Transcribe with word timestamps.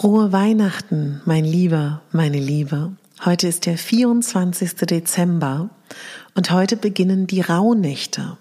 Frohe 0.00 0.32
Weihnachten, 0.32 1.20
mein 1.26 1.44
Lieber, 1.44 2.00
meine 2.10 2.38
Liebe. 2.38 2.92
Heute 3.22 3.48
ist 3.48 3.66
der 3.66 3.76
24. 3.76 4.72
Dezember 4.76 5.68
und 6.34 6.50
heute 6.50 6.78
beginnen 6.78 7.26
die 7.26 7.42
Rauhnächte. 7.42 8.38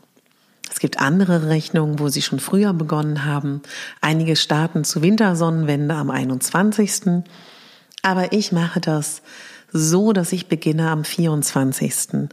Es 0.71 0.79
gibt 0.79 1.01
andere 1.01 1.49
Rechnungen, 1.49 1.99
wo 1.99 2.07
sie 2.07 2.21
schon 2.21 2.39
früher 2.39 2.71
begonnen 2.71 3.25
haben. 3.25 3.61
Einige 3.99 4.37
starten 4.37 4.85
zu 4.85 5.01
Wintersonnenwende 5.01 5.95
am 5.95 6.11
21. 6.11 7.23
Aber 8.03 8.31
ich 8.31 8.53
mache 8.53 8.79
das 8.79 9.21
so, 9.73 10.13
dass 10.13 10.31
ich 10.31 10.47
beginne 10.47 10.89
am 10.89 11.03
24. 11.03 12.29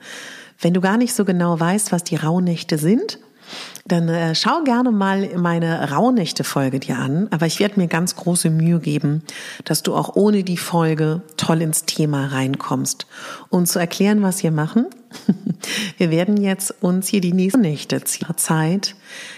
Wenn 0.61 0.73
du 0.73 0.81
gar 0.81 0.99
nicht 0.99 1.17
so 1.17 1.25
genau 1.25 1.59
weißt, 1.59 1.91
was 1.91 2.05
die 2.05 2.15
Rauhnächte 2.15 2.79
sind, 2.79 3.19
dann 3.89 4.09
äh, 4.09 4.35
schau 4.35 4.65
gerne 4.65 4.91
mal 4.91 5.29
meine 5.37 5.91
Rauhnächte-Folge 5.91 6.81
dir 6.81 6.99
an. 6.99 7.29
Aber 7.31 7.47
ich 7.47 7.61
werde 7.61 7.79
mir 7.79 7.87
ganz 7.87 8.17
große 8.17 8.51
Mühe 8.51 8.81
geben, 8.81 9.23
dass 9.65 9.83
du 9.83 9.95
auch 9.95 10.17
ohne 10.17 10.43
die 10.43 10.57
Folge 10.57 11.23
toll 11.37 11.63
ins 11.63 11.85
Thema 11.85 12.27
reinkommst. 12.27 13.07
Um 13.49 13.67
zu 13.67 13.79
erklären, 13.79 14.23
was 14.23 14.43
wir 14.43 14.51
machen, 14.51 14.87
wir 15.99 16.11
werden 16.11 16.37
jetzt 16.37 16.83
uns 16.83 17.09
hier 17.09 17.21
die 17.21 17.33
nächsten 17.33 17.61
Nächte 17.61 18.03
Zeit, 18.03 18.97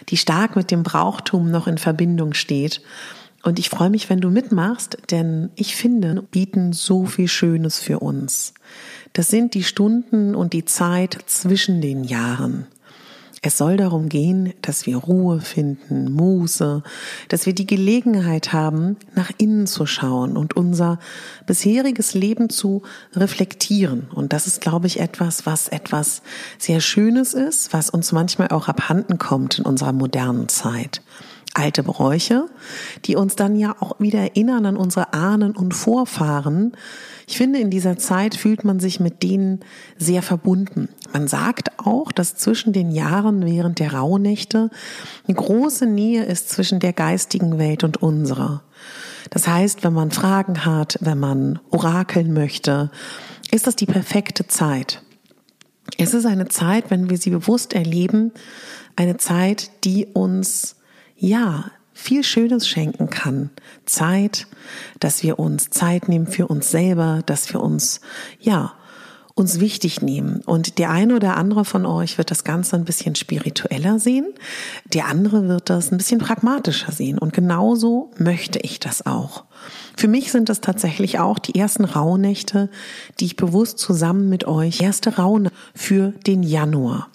die 0.09 0.17
stark 0.17 0.57
mit 0.57 0.71
dem 0.71 0.83
Brauchtum 0.83 1.51
noch 1.51 1.67
in 1.67 1.79
Verbindung 1.79 2.35
steht. 2.35 2.81
Und 3.43 3.59
ich 3.59 3.69
freue 3.69 3.91
mich, 3.91 4.11
wenn 4.11 4.21
du 4.21 4.31
mitmachst, 4.31 4.99
denn 5.11 5.51
ich 5.55 5.77
finde, 5.77 6.23
bieten 6.31 6.73
so 6.73 7.07
viel 7.07 7.29
Schönes 7.29 7.79
für 7.79 8.01
uns. 8.01 8.55
Das 9.13 9.29
sind 9.29 9.55
die 9.55 9.63
Stunden 9.63 10.35
und 10.35 10.53
die 10.53 10.65
Zeit 10.65 11.19
zwischen 11.27 11.81
den 11.81 12.05
Jahren. 12.05 12.67
Es 13.41 13.57
soll 13.57 13.77
darum 13.77 14.09
gehen, 14.09 14.53
dass 14.63 14.87
wir 14.87 14.97
Ruhe 14.97 15.41
finden, 15.41 16.13
Muße, 16.13 16.83
dass 17.29 17.47
wir 17.47 17.55
die 17.55 17.67
Gelegenheit 17.67 18.53
haben, 18.53 18.97
nach 19.15 19.31
innen 19.39 19.67
zu 19.67 19.87
schauen 19.87 20.37
und 20.37 20.57
unser 20.57 20.99
bisheriges 21.47 22.15
Leben 22.15 22.51
zu 22.51 22.83
reflektieren. 23.15 24.09
Und 24.13 24.33
das 24.33 24.47
ist, 24.49 24.61
glaube 24.61 24.89
ich, 24.89 24.99
etwas, 24.99 25.47
was 25.47 25.69
etwas 25.69 26.23
sehr 26.59 26.81
Schönes 26.81 27.33
ist, 27.33 27.73
was 27.73 27.91
uns 27.91 28.11
manchmal 28.11 28.49
auch 28.49 28.67
abhanden 28.67 29.19
kommt 29.19 29.59
in 29.59 29.65
unserer 29.65 29.93
modernen 29.93 30.49
Zeit 30.49 31.01
alte 31.59 31.83
Bräuche, 31.83 32.47
die 33.05 33.17
uns 33.17 33.37
dann 33.37 33.57
ja 33.57 33.77
auch 33.81 33.99
wieder 33.99 34.21
erinnern 34.21 34.65
an 34.65 34.77
unsere 34.77 35.13
Ahnen 35.13 35.57
und 35.57 35.75
Vorfahren. 35.75 36.73
Ich 37.27 37.37
finde, 37.37 37.59
in 37.59 37.69
dieser 37.69 37.99
Zeit 37.99 38.35
fühlt 38.35 38.65
man 38.65 38.81
sich 38.81 39.01
mit 39.01 39.23
denen 39.23 39.61
sehr 39.99 40.23
verbunden. 40.23 40.89
Man 41.13 41.29
sagt 41.29 41.79
auch, 41.79 42.13
dass 42.13 42.37
zwischen 42.37 42.73
den 42.73 42.91
Jahren 42.91 43.45
während 43.45 43.81
der 43.81 43.93
Rauhnächte 43.93 44.71
eine 45.27 45.37
große 45.37 45.87
Nähe 45.87 46.25
ist 46.25 46.49
zwischen 46.49 46.81
der 46.81 46.93
geistigen 46.93 47.59
Welt 47.59 47.85
und 47.85 47.99
unserer. 48.03 48.63
Das 49.31 49.47
heißt, 49.47 49.85
wenn 49.85 49.93
man 49.93 50.11
Fragen 50.11 50.65
hat, 50.65 50.97
wenn 51.01 51.19
man 51.19 51.59
orakeln 51.71 52.33
möchte, 52.33 52.91
ist 53.51 53.67
das 53.67 53.77
die 53.77 53.87
perfekte 53.87 54.47
Zeit. 54.47 55.03
Es 55.97 56.15
ist 56.15 56.27
eine 56.27 56.49
Zeit, 56.49 56.91
wenn 56.91 57.11
wir 57.11 57.19
sie 57.19 57.31
bewusst 57.31 57.73
erleben, 57.73 58.33
eine 58.97 59.17
Zeit, 59.17 59.71
die 59.85 60.07
uns 60.07 60.77
ja, 61.19 61.71
viel 61.93 62.23
Schönes 62.23 62.69
schenken 62.69 63.11
kann. 63.11 63.51
Zeit, 63.85 64.47
dass 65.01 65.23
wir 65.23 65.39
uns 65.39 65.71
Zeit 65.71 66.09
nehmen 66.09 66.29
für 66.29 66.47
uns 66.47 66.71
selber, 66.71 67.23
dass 67.27 67.53
wir 67.53 67.61
uns, 67.61 68.01
ja, 68.41 68.73
uns 69.35 69.61
wichtig 69.61 70.03
nehmen. 70.03 70.43
Und 70.47 70.79
der 70.79 70.91
eine 70.91 71.17
oder 71.17 71.37
andere 71.37 71.65
von 71.65 71.87
euch 71.87 72.19
wird 72.19 72.31
das 72.31 72.45
Ganze 72.45 72.77
ein 72.77 72.85
bisschen 72.85 73.15
spiritueller 73.15 73.99
sehen, 73.99 74.27
der 74.93 75.07
andere 75.07 75.49
wird 75.49 75.71
das 75.71 75.93
ein 75.93 75.99
bisschen 75.99 76.19
pragmatischer 76.19 76.93
sehen. 76.93 77.19
Und 77.19 77.33
genauso 77.33 78.11
möchte 78.19 78.59
ich 78.61 78.81
das 78.81 79.07
auch. 79.07 79.45
Für 79.97 80.09
mich 80.09 80.31
sind 80.33 80.49
das 80.49 80.61
tatsächlich 80.61 81.19
auch 81.19 81.39
die 81.39 81.57
ersten 81.57 81.85
Rauhnächte, 81.85 82.69
die 83.19 83.27
ich 83.27 83.37
bewusst 83.37 83.79
zusammen 83.79 84.29
mit 84.29 84.47
euch, 84.47 84.81
erste 84.81 85.17
Rauhnacht 85.17 85.55
für 85.75 86.13
den 86.27 86.43
Januar. 86.43 87.09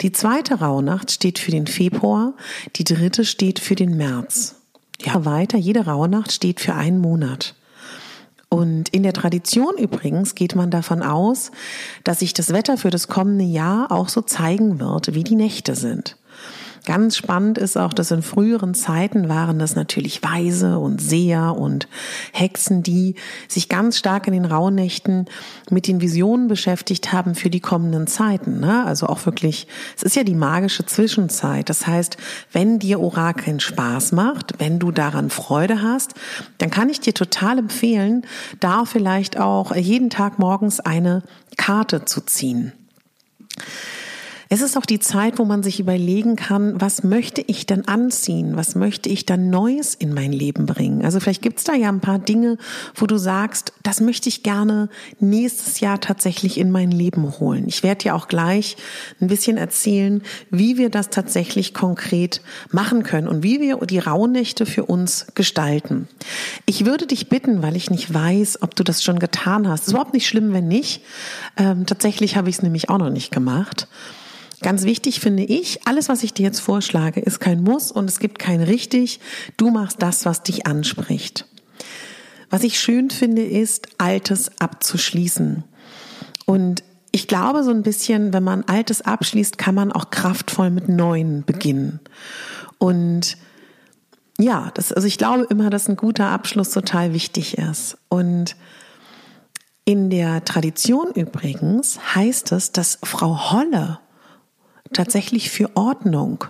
Die 0.00 0.12
zweite 0.12 0.60
Rauhnacht 0.60 1.10
steht 1.10 1.38
für 1.38 1.50
den 1.50 1.66
Februar, 1.66 2.34
die 2.76 2.84
dritte 2.84 3.24
steht 3.24 3.58
für 3.58 3.74
den 3.74 3.96
März. 3.96 4.56
Ja, 5.00 5.24
weiter, 5.24 5.58
jede 5.58 5.86
Rauhnacht 5.86 6.32
steht 6.32 6.60
für 6.60 6.74
einen 6.74 6.98
Monat. 6.98 7.54
Und 8.48 8.88
in 8.90 9.02
der 9.02 9.12
Tradition 9.12 9.76
übrigens 9.76 10.34
geht 10.34 10.54
man 10.54 10.70
davon 10.70 11.02
aus, 11.02 11.50
dass 12.04 12.20
sich 12.20 12.32
das 12.32 12.52
Wetter 12.52 12.78
für 12.78 12.90
das 12.90 13.08
kommende 13.08 13.44
Jahr 13.44 13.90
auch 13.90 14.08
so 14.08 14.22
zeigen 14.22 14.78
wird, 14.78 15.14
wie 15.14 15.24
die 15.24 15.34
Nächte 15.34 15.74
sind. 15.74 16.16
Ganz 16.86 17.16
spannend 17.16 17.58
ist 17.58 17.76
auch, 17.76 17.92
dass 17.92 18.12
in 18.12 18.22
früheren 18.22 18.72
Zeiten 18.72 19.28
waren 19.28 19.58
das 19.58 19.74
natürlich 19.74 20.22
Weise 20.22 20.78
und 20.78 21.02
Seher 21.02 21.56
und 21.58 21.88
Hexen, 22.32 22.84
die 22.84 23.16
sich 23.48 23.68
ganz 23.68 23.98
stark 23.98 24.28
in 24.28 24.32
den 24.32 24.44
Rauhnächten 24.44 25.26
mit 25.68 25.88
den 25.88 26.00
Visionen 26.00 26.46
beschäftigt 26.46 27.12
haben 27.12 27.34
für 27.34 27.50
die 27.50 27.58
kommenden 27.58 28.06
Zeiten. 28.06 28.60
Ne? 28.60 28.84
Also 28.86 29.08
auch 29.08 29.26
wirklich, 29.26 29.66
es 29.96 30.04
ist 30.04 30.14
ja 30.14 30.22
die 30.22 30.36
magische 30.36 30.86
Zwischenzeit. 30.86 31.68
Das 31.70 31.88
heißt, 31.88 32.18
wenn 32.52 32.78
dir 32.78 33.00
Orakeln 33.00 33.58
Spaß 33.58 34.12
macht, 34.12 34.54
wenn 34.58 34.78
du 34.78 34.92
daran 34.92 35.28
Freude 35.28 35.82
hast, 35.82 36.14
dann 36.58 36.70
kann 36.70 36.88
ich 36.88 37.00
dir 37.00 37.14
total 37.14 37.58
empfehlen, 37.58 38.24
da 38.60 38.84
vielleicht 38.84 39.40
auch 39.40 39.74
jeden 39.74 40.08
Tag 40.08 40.38
morgens 40.38 40.78
eine 40.78 41.24
Karte 41.56 42.04
zu 42.04 42.20
ziehen. 42.20 42.72
Es 44.48 44.60
ist 44.60 44.76
auch 44.76 44.86
die 44.86 45.00
Zeit, 45.00 45.40
wo 45.40 45.44
man 45.44 45.64
sich 45.64 45.80
überlegen 45.80 46.36
kann, 46.36 46.80
was 46.80 47.02
möchte 47.02 47.40
ich 47.40 47.66
denn 47.66 47.88
anziehen? 47.88 48.56
Was 48.56 48.76
möchte 48.76 49.08
ich 49.08 49.26
dann 49.26 49.50
Neues 49.50 49.96
in 49.96 50.14
mein 50.14 50.32
Leben 50.32 50.66
bringen? 50.66 51.04
Also 51.04 51.18
vielleicht 51.18 51.42
gibt's 51.42 51.64
da 51.64 51.74
ja 51.74 51.88
ein 51.88 52.00
paar 52.00 52.20
Dinge, 52.20 52.56
wo 52.94 53.06
du 53.06 53.16
sagst, 53.16 53.72
das 53.82 54.00
möchte 54.00 54.28
ich 54.28 54.44
gerne 54.44 54.88
nächstes 55.18 55.80
Jahr 55.80 56.00
tatsächlich 56.00 56.58
in 56.58 56.70
mein 56.70 56.92
Leben 56.92 57.40
holen. 57.40 57.64
Ich 57.66 57.82
werde 57.82 58.02
dir 58.02 58.14
auch 58.14 58.28
gleich 58.28 58.76
ein 59.20 59.26
bisschen 59.26 59.56
erzählen, 59.56 60.22
wie 60.50 60.78
wir 60.78 60.90
das 60.90 61.10
tatsächlich 61.10 61.74
konkret 61.74 62.40
machen 62.70 63.02
können 63.02 63.26
und 63.26 63.42
wie 63.42 63.60
wir 63.60 63.78
die 63.78 63.98
Rauhnächte 63.98 64.64
für 64.64 64.84
uns 64.84 65.26
gestalten. 65.34 66.06
Ich 66.66 66.86
würde 66.86 67.08
dich 67.08 67.28
bitten, 67.28 67.62
weil 67.62 67.74
ich 67.74 67.90
nicht 67.90 68.14
weiß, 68.14 68.62
ob 68.62 68.76
du 68.76 68.84
das 68.84 69.02
schon 69.02 69.18
getan 69.18 69.66
hast. 69.66 69.88
Ist 69.88 69.90
überhaupt 69.90 70.14
nicht 70.14 70.28
schlimm, 70.28 70.52
wenn 70.52 70.68
nicht. 70.68 71.02
Ähm, 71.56 71.84
tatsächlich 71.84 72.36
habe 72.36 72.48
ich 72.48 72.56
es 72.56 72.62
nämlich 72.62 72.90
auch 72.90 72.98
noch 72.98 73.10
nicht 73.10 73.32
gemacht. 73.32 73.88
Ganz 74.62 74.84
wichtig 74.84 75.20
finde 75.20 75.44
ich, 75.44 75.86
alles, 75.86 76.08
was 76.08 76.22
ich 76.22 76.32
dir 76.32 76.44
jetzt 76.44 76.60
vorschlage, 76.60 77.20
ist 77.20 77.40
kein 77.40 77.62
Muss 77.62 77.92
und 77.92 78.08
es 78.08 78.18
gibt 78.18 78.38
kein 78.38 78.62
richtig. 78.62 79.20
Du 79.56 79.70
machst 79.70 80.00
das, 80.00 80.24
was 80.24 80.42
dich 80.42 80.66
anspricht. 80.66 81.46
Was 82.48 82.62
ich 82.62 82.80
schön 82.80 83.10
finde, 83.10 83.42
ist, 83.42 83.88
Altes 83.98 84.50
abzuschließen. 84.58 85.64
Und 86.46 86.82
ich 87.12 87.28
glaube 87.28 87.64
so 87.64 87.70
ein 87.70 87.82
bisschen, 87.82 88.32
wenn 88.32 88.44
man 88.44 88.64
Altes 88.64 89.02
abschließt, 89.02 89.58
kann 89.58 89.74
man 89.74 89.92
auch 89.92 90.10
kraftvoll 90.10 90.70
mit 90.70 90.88
Neuen 90.88 91.44
beginnen. 91.44 92.00
Und 92.78 93.36
ja, 94.38 94.70
das, 94.74 94.92
also 94.92 95.08
ich 95.08 95.18
glaube 95.18 95.46
immer, 95.50 95.70
dass 95.70 95.88
ein 95.88 95.96
guter 95.96 96.28
Abschluss 96.28 96.70
total 96.70 97.12
wichtig 97.12 97.58
ist. 97.58 97.96
Und 98.08 98.56
in 99.84 100.10
der 100.10 100.44
Tradition 100.44 101.10
übrigens 101.12 101.98
heißt 102.14 102.52
es, 102.52 102.72
dass 102.72 102.98
Frau 103.02 103.52
Holle 103.52 103.98
tatsächlich 104.92 105.50
für 105.50 105.76
Ordnung 105.76 106.44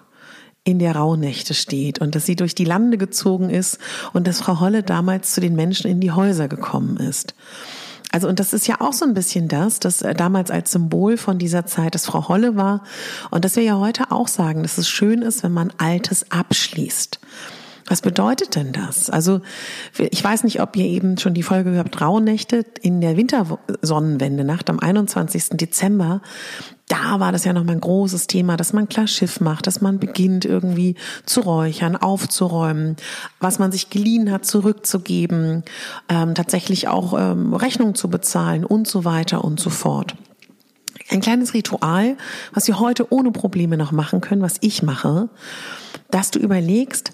in 0.65 0.79
der 0.81 0.97
Rauhnächte 0.97 1.55
steht 1.55 2.01
und 2.01 2.15
dass 2.15 2.27
sie 2.27 2.35
durch 2.35 2.55
die 2.55 2.65
Lande 2.65 2.99
gezogen 2.99 3.51
ist 3.51 3.79
und 4.13 4.27
dass 4.27 4.41
Frau 4.41 4.59
Holle 4.59 4.83
damals 4.83 5.33
zu 5.33 5.41
den 5.41 5.55
Menschen 5.55 5.89
in 5.89 6.01
die 6.01 6.11
Häuser 6.11 6.49
gekommen 6.49 6.97
ist. 6.97 7.35
Also, 8.11 8.29
und 8.29 8.41
das 8.41 8.53
ist 8.53 8.67
ja 8.67 8.81
auch 8.81 8.93
so 8.93 9.05
ein 9.05 9.15
bisschen 9.15 9.47
das, 9.47 9.79
das 9.79 10.03
äh, 10.03 10.15
damals 10.15 10.51
als 10.51 10.73
Symbol 10.73 11.17
von 11.17 11.39
dieser 11.39 11.67
Zeit 11.67 11.95
das 11.95 12.07
Frau 12.07 12.29
Holle 12.29 12.57
war. 12.57 12.83
Und 13.31 13.45
dass 13.45 13.57
wir 13.57 13.63
ja 13.63 13.79
heute 13.79 14.11
auch 14.11 14.29
sagen, 14.29 14.63
dass 14.63 14.79
es 14.79 14.89
schön 14.89 15.23
ist, 15.23 15.43
wenn 15.43 15.53
man 15.53 15.73
Altes 15.79 16.31
abschließt. 16.31 17.21
Was 17.89 18.01
bedeutet 18.03 18.57
denn 18.57 18.73
das? 18.73 19.11
Also 19.11 19.43
ich 19.97 20.23
weiß 20.23 20.43
nicht, 20.43 20.61
ob 20.61 20.75
ihr 20.77 20.87
eben 20.87 21.19
schon 21.19 21.35
die 21.35 21.45
Folge 21.45 21.71
gehört 21.71 21.87
habt, 21.87 22.01
Rauhnächte 22.01 22.65
in 22.81 23.01
der 23.01 23.17
Wintersonnenwende-Nacht 23.17 24.69
am 24.71 24.81
21. 24.81 25.51
Dezember. 25.51 26.21
Da 26.89 27.19
war 27.19 27.33
das 27.33 27.45
ja 27.45 27.53
nochmal 27.53 27.77
ein 27.77 27.81
großes 27.81 28.29
Thema, 28.29 28.57
dass 28.57 28.73
man 28.73 28.89
klar 28.89 29.09
Schiff 29.09 29.41
macht, 29.41 29.67
dass 29.67 29.81
man 29.81 29.99
beginnt 29.99 30.45
irgendwie 30.45 30.95
zu 31.25 31.41
räuchern, 31.41 31.97
aufzuräumen, 31.97 32.97
was 33.41 33.59
man 33.59 33.73
sich 33.73 33.91
geliehen 33.91 34.31
hat, 34.31 34.47
zurückzugeben, 34.47 35.65
ähm, 36.09 36.35
tatsächlich 36.37 36.87
auch 36.87 37.13
ähm, 37.19 37.55
Rechnungen 37.55 37.97
zu 37.97 38.09
bezahlen 38.09 38.65
und 38.65 38.87
so 38.87 39.05
weiter 39.05 39.45
und 39.45 39.59
so 39.59 39.71
fort. 39.71 40.15
Ein 41.11 41.21
kleines 41.21 41.55
Ritual, 41.55 42.17
was 42.53 42.69
wir 42.69 42.79
heute 42.79 43.13
ohne 43.13 43.33
Probleme 43.33 43.77
noch 43.77 43.91
machen 43.91 44.21
können, 44.21 44.43
was 44.43 44.57
ich 44.61 44.83
mache, 44.83 45.29
dass 46.11 46.31
du 46.31 46.39
überlegst, 46.39 47.13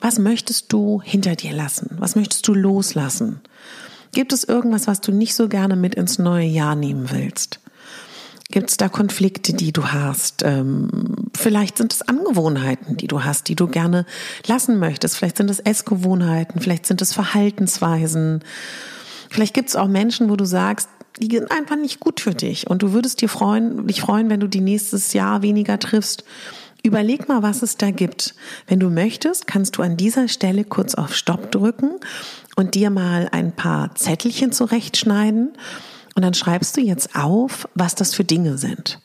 was 0.00 0.18
möchtest 0.18 0.72
du 0.72 1.02
hinter 1.04 1.36
dir 1.36 1.52
lassen? 1.52 1.96
Was 1.98 2.16
möchtest 2.16 2.48
du 2.48 2.54
loslassen? 2.54 3.40
Gibt 4.12 4.32
es 4.32 4.44
irgendwas, 4.44 4.86
was 4.86 5.02
du 5.02 5.12
nicht 5.12 5.34
so 5.34 5.48
gerne 5.48 5.76
mit 5.76 5.94
ins 5.94 6.18
neue 6.18 6.46
Jahr 6.46 6.74
nehmen 6.74 7.10
willst? 7.10 7.60
Gibt 8.50 8.70
es 8.70 8.76
da 8.76 8.88
Konflikte, 8.88 9.52
die 9.52 9.72
du 9.72 9.86
hast? 9.86 10.42
Ähm, 10.44 10.88
vielleicht 11.34 11.78
sind 11.78 11.92
es 11.92 12.02
Angewohnheiten, 12.02 12.96
die 12.96 13.06
du 13.06 13.22
hast, 13.22 13.48
die 13.48 13.54
du 13.54 13.68
gerne 13.68 14.06
lassen 14.46 14.78
möchtest. 14.78 15.16
Vielleicht 15.16 15.36
sind 15.36 15.50
es 15.50 15.60
Essgewohnheiten, 15.60 16.60
vielleicht 16.60 16.86
sind 16.86 17.00
es 17.00 17.12
Verhaltensweisen. 17.12 18.42
Vielleicht 19.28 19.54
gibt 19.54 19.68
es 19.68 19.76
auch 19.76 19.88
Menschen, 19.88 20.30
wo 20.30 20.36
du 20.36 20.44
sagst, 20.44 20.88
die 21.18 21.36
sind 21.36 21.50
einfach 21.50 21.76
nicht 21.76 22.00
gut 22.00 22.20
für 22.20 22.34
dich 22.34 22.68
und 22.68 22.82
du 22.82 22.92
würdest 22.92 23.20
dir 23.20 23.28
freuen, 23.28 23.86
dich 23.86 24.00
freuen, 24.00 24.30
wenn 24.30 24.40
du 24.40 24.48
die 24.48 24.60
nächstes 24.60 25.12
Jahr 25.12 25.42
weniger 25.42 25.78
triffst 25.78 26.24
Überleg 26.82 27.28
mal, 27.28 27.42
was 27.42 27.62
es 27.62 27.76
da 27.76 27.90
gibt. 27.90 28.34
Wenn 28.66 28.80
du 28.80 28.88
möchtest, 28.88 29.46
kannst 29.46 29.76
du 29.76 29.82
an 29.82 29.96
dieser 29.96 30.28
Stelle 30.28 30.64
kurz 30.64 30.94
auf 30.94 31.14
Stopp 31.14 31.52
drücken 31.52 31.96
und 32.56 32.74
dir 32.74 32.90
mal 32.90 33.28
ein 33.32 33.52
paar 33.52 33.94
Zettelchen 33.94 34.52
zurechtschneiden 34.52 35.52
und 36.20 36.24
dann 36.24 36.34
schreibst 36.34 36.76
du 36.76 36.82
jetzt 36.82 37.16
auf, 37.16 37.66
was 37.74 37.94
das 37.94 38.14
für 38.14 38.24
Dinge 38.24 38.58
sind. 38.58 39.00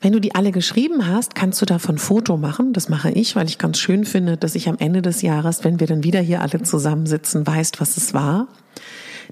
Wenn 0.00 0.14
du 0.14 0.18
die 0.18 0.34
alle 0.34 0.50
geschrieben 0.50 1.06
hast, 1.06 1.34
kannst 1.34 1.60
du 1.60 1.66
davon 1.66 1.96
ein 1.96 1.98
Foto 1.98 2.38
machen. 2.38 2.72
Das 2.72 2.88
mache 2.88 3.10
ich, 3.10 3.36
weil 3.36 3.46
ich 3.48 3.58
ganz 3.58 3.78
schön 3.78 4.06
finde, 4.06 4.38
dass 4.38 4.54
ich 4.54 4.66
am 4.66 4.78
Ende 4.78 5.02
des 5.02 5.20
Jahres, 5.20 5.62
wenn 5.62 5.78
wir 5.78 5.86
dann 5.86 6.04
wieder 6.04 6.20
hier 6.20 6.40
alle 6.40 6.62
zusammensitzen, 6.62 7.46
weißt, 7.46 7.82
was 7.82 7.98
es 7.98 8.14
war. 8.14 8.48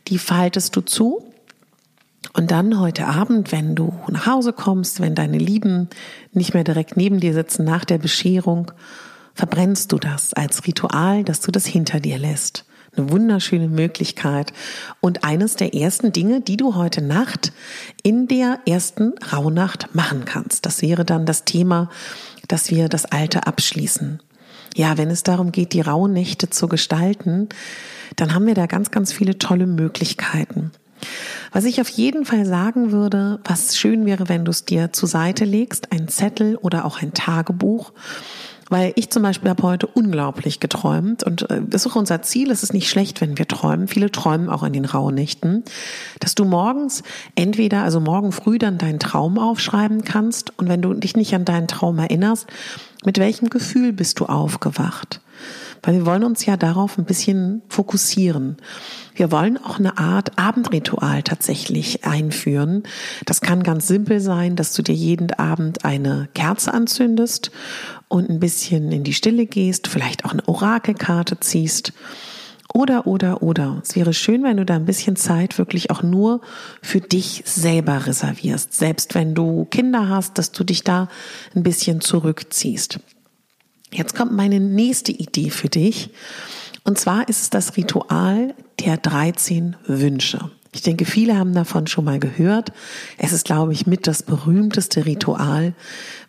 Die 0.09 0.19
faltest 0.19 0.77
du 0.77 0.83
zu 0.83 1.25
und 2.35 2.51
dann 2.51 2.79
heute 2.79 3.07
Abend, 3.07 3.51
wenn 3.51 3.75
du 3.75 3.95
nach 4.11 4.27
Hause 4.27 4.53
kommst, 4.53 5.01
wenn 5.01 5.15
deine 5.15 5.39
Lieben 5.39 5.89
nicht 6.33 6.53
mehr 6.53 6.65
direkt 6.65 6.99
neben 6.99 7.19
dir 7.19 7.33
sitzen 7.33 7.65
nach 7.65 7.87
der 7.87 7.97
Bescherung, 7.97 8.73
verbrennst 9.33 9.91
du 9.91 9.97
das 9.97 10.35
als 10.35 10.67
Ritual, 10.67 11.25
dass 11.25 11.41
du 11.41 11.51
das 11.51 11.65
hinter 11.65 11.99
dir 11.99 12.19
lässt. 12.19 12.67
Eine 12.97 13.11
wunderschöne 13.11 13.69
Möglichkeit 13.69 14.53
und 15.01 15.25
eines 15.25 15.57
der 15.57 15.75
ersten 15.75 16.13
Dinge, 16.13 16.41
die 16.41 16.57
du 16.57 16.75
heute 16.75 17.03
Nacht 17.03 17.53
in 18.03 18.27
der 18.27 18.61
ersten 18.67 19.15
Rauhnacht 19.33 19.95
machen 19.95 20.25
kannst. 20.25 20.67
Das 20.67 20.83
wäre 20.83 21.05
dann 21.05 21.27
das 21.27 21.45
Thema, 21.45 21.91
dass 22.49 22.71
wir 22.71 22.89
das 22.89 23.05
Alte 23.05 23.47
abschließen. 23.47 24.23
Ja, 24.75 24.99
wenn 24.99 25.11
es 25.11 25.23
darum 25.23 25.53
geht, 25.53 25.73
die 25.73 25.81
Rauhnächte 25.81 26.51
zu 26.51 26.69
gestalten, 26.69 27.49
dann 28.17 28.35
haben 28.35 28.47
wir 28.47 28.55
da 28.55 28.67
ganz, 28.67 28.91
ganz 28.91 29.13
viele 29.13 29.39
tolle 29.39 29.67
Möglichkeiten. 29.67 30.71
Was 31.53 31.65
ich 31.65 31.81
auf 31.81 31.89
jeden 31.89 32.25
Fall 32.25 32.45
sagen 32.45 32.93
würde, 32.93 33.41
was 33.45 33.77
schön 33.79 34.07
wäre, 34.07 34.29
wenn 34.29 34.45
du 34.45 34.51
es 34.51 34.65
dir 34.65 34.93
zur 34.93 35.09
Seite 35.09 35.45
legst, 35.45 35.93
ein 35.93 36.09
Zettel 36.09 36.57
oder 36.57 36.85
auch 36.85 37.01
ein 37.01 37.15
Tagebuch. 37.15 37.93
Weil 38.69 38.93
ich 38.97 39.11
zum 39.11 39.23
Beispiel 39.23 39.49
habe 39.49 39.63
heute 39.63 39.87
unglaublich 39.87 40.59
geträumt 40.59 41.23
und 41.23 41.49
äh, 41.51 41.61
das 41.67 41.87
ist 41.87 41.93
auch 41.93 41.97
unser 41.97 42.23
Ziel. 42.23 42.51
Es 42.51 42.63
ist 42.63 42.75
nicht 42.75 42.89
schlecht, 42.89 43.21
wenn 43.21 43.39
wir 43.39 43.47
träumen. 43.47 43.87
Viele 43.87 44.11
träumen 44.11 44.49
auch 44.49 44.63
an 44.63 44.73
den 44.73 44.85
Rauhnächten, 44.85 45.65
dass 46.21 46.35
du 46.35 46.45
morgens 46.45 47.03
entweder, 47.37 47.83
also 47.83 48.01
morgen 48.01 48.33
früh 48.33 48.59
dann 48.59 48.79
deinen 48.79 48.99
Traum 48.99 49.39
aufschreiben 49.39 50.05
kannst 50.05 50.59
und 50.59 50.69
wenn 50.69 50.83
du 50.83 50.95
dich 50.95 51.17
nicht 51.17 51.35
an 51.35 51.45
deinen 51.45 51.69
Traum 51.69 51.99
erinnerst, 51.99 52.47
mit 53.05 53.19
welchem 53.19 53.51
Gefühl 53.51 53.93
bist 53.93 54.19
du 54.21 54.27
aufgewacht? 54.27 55.21
Weil 55.87 55.95
wir 55.95 56.07
wollen 56.07 56.25
uns 56.25 56.45
ja 56.45 56.57
darauf 56.57 56.99
ein 56.99 57.05
bisschen 57.05 57.63
fokussieren. 57.69 58.57
Wir 59.15 59.31
wollen 59.31 59.57
auch 59.57 59.79
eine 59.79 59.99
Art 59.99 60.37
Abendritual 60.37 61.23
tatsächlich 61.23 62.05
einführen. 62.05 62.83
Das 63.25 63.41
kann 63.41 63.63
ganz 63.63 63.87
simpel 63.87 64.19
sein, 64.19 64.57
dass 64.57 64.73
du 64.73 64.83
dir 64.83 64.97
jeden 64.97 65.33
Abend 65.35 65.85
eine 65.85 66.29
Kerze 66.35 66.75
anzündest 66.75 67.53
und 68.09 68.29
ein 68.29 68.41
bisschen 68.41 68.91
in 68.91 69.05
die 69.05 69.15
Stille 69.15 69.47
gehst, 69.47 69.87
vielleicht 69.87 70.25
auch 70.25 70.33
eine 70.33 70.47
Orakelkarte 70.49 71.39
ziehst. 71.39 71.93
Oder, 72.75 73.07
oder, 73.07 73.45
oder. 73.45 73.81
Es 73.81 73.95
wäre 73.95 74.13
schön, 74.13 74.43
wenn 74.43 74.57
du 74.57 74.67
da 74.67 74.75
ein 74.75 74.87
bisschen 74.87 75.15
Zeit 75.15 75.57
wirklich 75.57 75.93
auch 75.93 76.03
nur 76.03 76.41
für 76.83 77.01
dich 77.01 77.45
selber 77.47 78.07
reservierst. 78.07 78.75
Selbst 78.75 79.15
wenn 79.15 79.37
du 79.37 79.67
Kinder 79.67 80.09
hast, 80.09 80.37
dass 80.37 80.51
du 80.51 80.65
dich 80.65 80.83
da 80.83 81.09
ein 81.55 81.63
bisschen 81.63 82.01
zurückziehst. 82.01 82.99
Jetzt 83.97 84.15
kommt 84.15 84.33
meine 84.33 84.61
nächste 84.61 85.11
Idee 85.11 85.49
für 85.49 85.71
dich. 85.71 86.11
Und 86.85 86.99
zwar 86.99 87.29
ist 87.31 87.43
es 87.43 87.51
das 87.51 87.79
Ritual 87.79 88.55
der 88.79 88.99
13 88.99 89.75
Wünsche. 89.87 90.51
Ich 90.73 90.83
denke, 90.83 91.07
viele 91.07 91.39
haben 91.39 91.55
davon 91.55 91.87
schon 91.87 92.05
mal 92.05 92.19
gehört. 92.19 92.73
Es 93.17 93.33
ist, 93.33 93.47
glaube 93.47 93.73
ich, 93.73 93.87
mit 93.87 94.07
das 94.07 94.23
berühmteste 94.23 95.07
Ritual, 95.07 95.73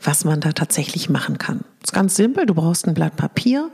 was 0.02 0.24
man 0.24 0.40
da 0.40 0.54
tatsächlich 0.54 1.10
machen 1.10 1.38
kann. 1.38 1.66
Es 1.84 1.90
ist 1.90 1.94
ganz 1.94 2.16
simpel. 2.16 2.46
Du 2.46 2.54
brauchst 2.54 2.88
ein 2.88 2.94
Blatt 2.94 3.18
Papier 3.18 3.70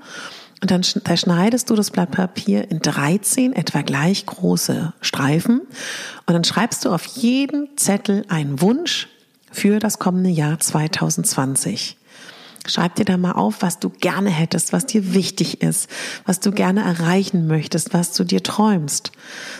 und 0.62 0.72
dann 0.72 0.82
zerschneidest 0.82 1.70
du 1.70 1.76
das 1.76 1.92
Blatt 1.92 2.10
Papier 2.10 2.72
in 2.72 2.80
13 2.80 3.54
etwa 3.54 3.84
gleich 3.84 4.26
große 4.26 4.94
Streifen 5.02 5.62
und 6.26 6.34
dann 6.34 6.44
schreibst 6.44 6.84
du 6.86 6.90
auf 6.90 7.06
jeden 7.06 7.78
Zettel 7.78 8.26
einen 8.28 8.60
Wunsch 8.60 9.08
für 9.52 9.78
das 9.78 10.00
kommende 10.00 10.32
Jahr 10.32 10.60
2020. 10.60 11.98
Schreib 12.66 12.96
dir 12.96 13.04
da 13.04 13.18
mal 13.18 13.34
auf, 13.34 13.62
was 13.62 13.80
du 13.80 13.90
gerne 13.90 14.30
hättest, 14.30 14.72
was 14.72 14.86
dir 14.86 15.14
wichtig 15.14 15.62
ist, 15.62 15.90
was 16.26 16.40
du 16.40 16.52
gerne 16.52 16.82
erreichen 16.82 17.46
möchtest, 17.46 17.94
was 17.94 18.14
du 18.14 18.24
dir 18.24 18.42
träumst. 18.42 19.12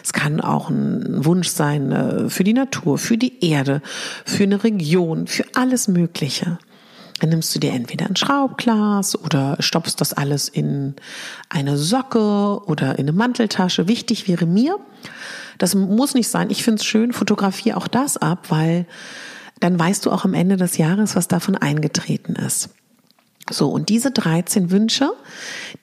Es 0.02 0.14
kann 0.14 0.40
auch 0.40 0.70
ein 0.70 1.26
Wunsch 1.26 1.50
sein 1.50 1.92
äh, 1.92 2.30
für 2.30 2.46
die 2.46 2.54
Natur, 2.54 2.98
für 2.98 3.18
die 3.18 3.46
Erde, 3.46 3.82
für 4.26 4.44
eine 4.44 4.64
Region, 4.64 5.28
für 5.28 5.44
alles 5.54 5.90
Mögliche. 5.90 6.60
Dann 7.20 7.30
nimmst 7.30 7.54
du 7.54 7.60
dir 7.60 7.74
entweder 7.74 8.06
ein 8.06 8.16
Schraubglas 8.16 9.22
oder 9.22 9.58
stopfst 9.60 9.96
das 10.00 10.14
alles 10.14 10.48
in 10.48 10.96
eine 11.50 11.78
Socke 11.78 12.62
oder 12.66 12.98
in 13.00 13.06
eine 13.06 13.12
Manteltasche. 13.12 13.88
Wichtig 13.90 14.30
wäre 14.30 14.46
mir, 14.46 14.78
das 15.58 15.76
muss 15.76 16.14
nicht 16.14 16.30
sein. 16.30 16.50
Ich 16.50 16.64
finde 16.64 16.80
es 16.80 16.86
schön, 16.86 17.12
fotografiere 17.12 17.78
auch 17.78 17.88
das 17.88 18.16
ab, 18.18 18.50
weil 18.50 18.86
dann 19.60 19.78
weißt 19.78 20.06
du 20.06 20.12
auch 20.12 20.26
am 20.26 20.34
Ende 20.34 20.58
des 20.58 20.78
Jahres, 20.78 21.16
was 21.16 21.28
davon 21.28 21.56
eingetreten 21.56 22.36
ist. 22.36 22.70
So, 23.50 23.70
und 23.70 23.90
diese 23.90 24.12
13 24.12 24.72
Wünsche, 24.72 25.12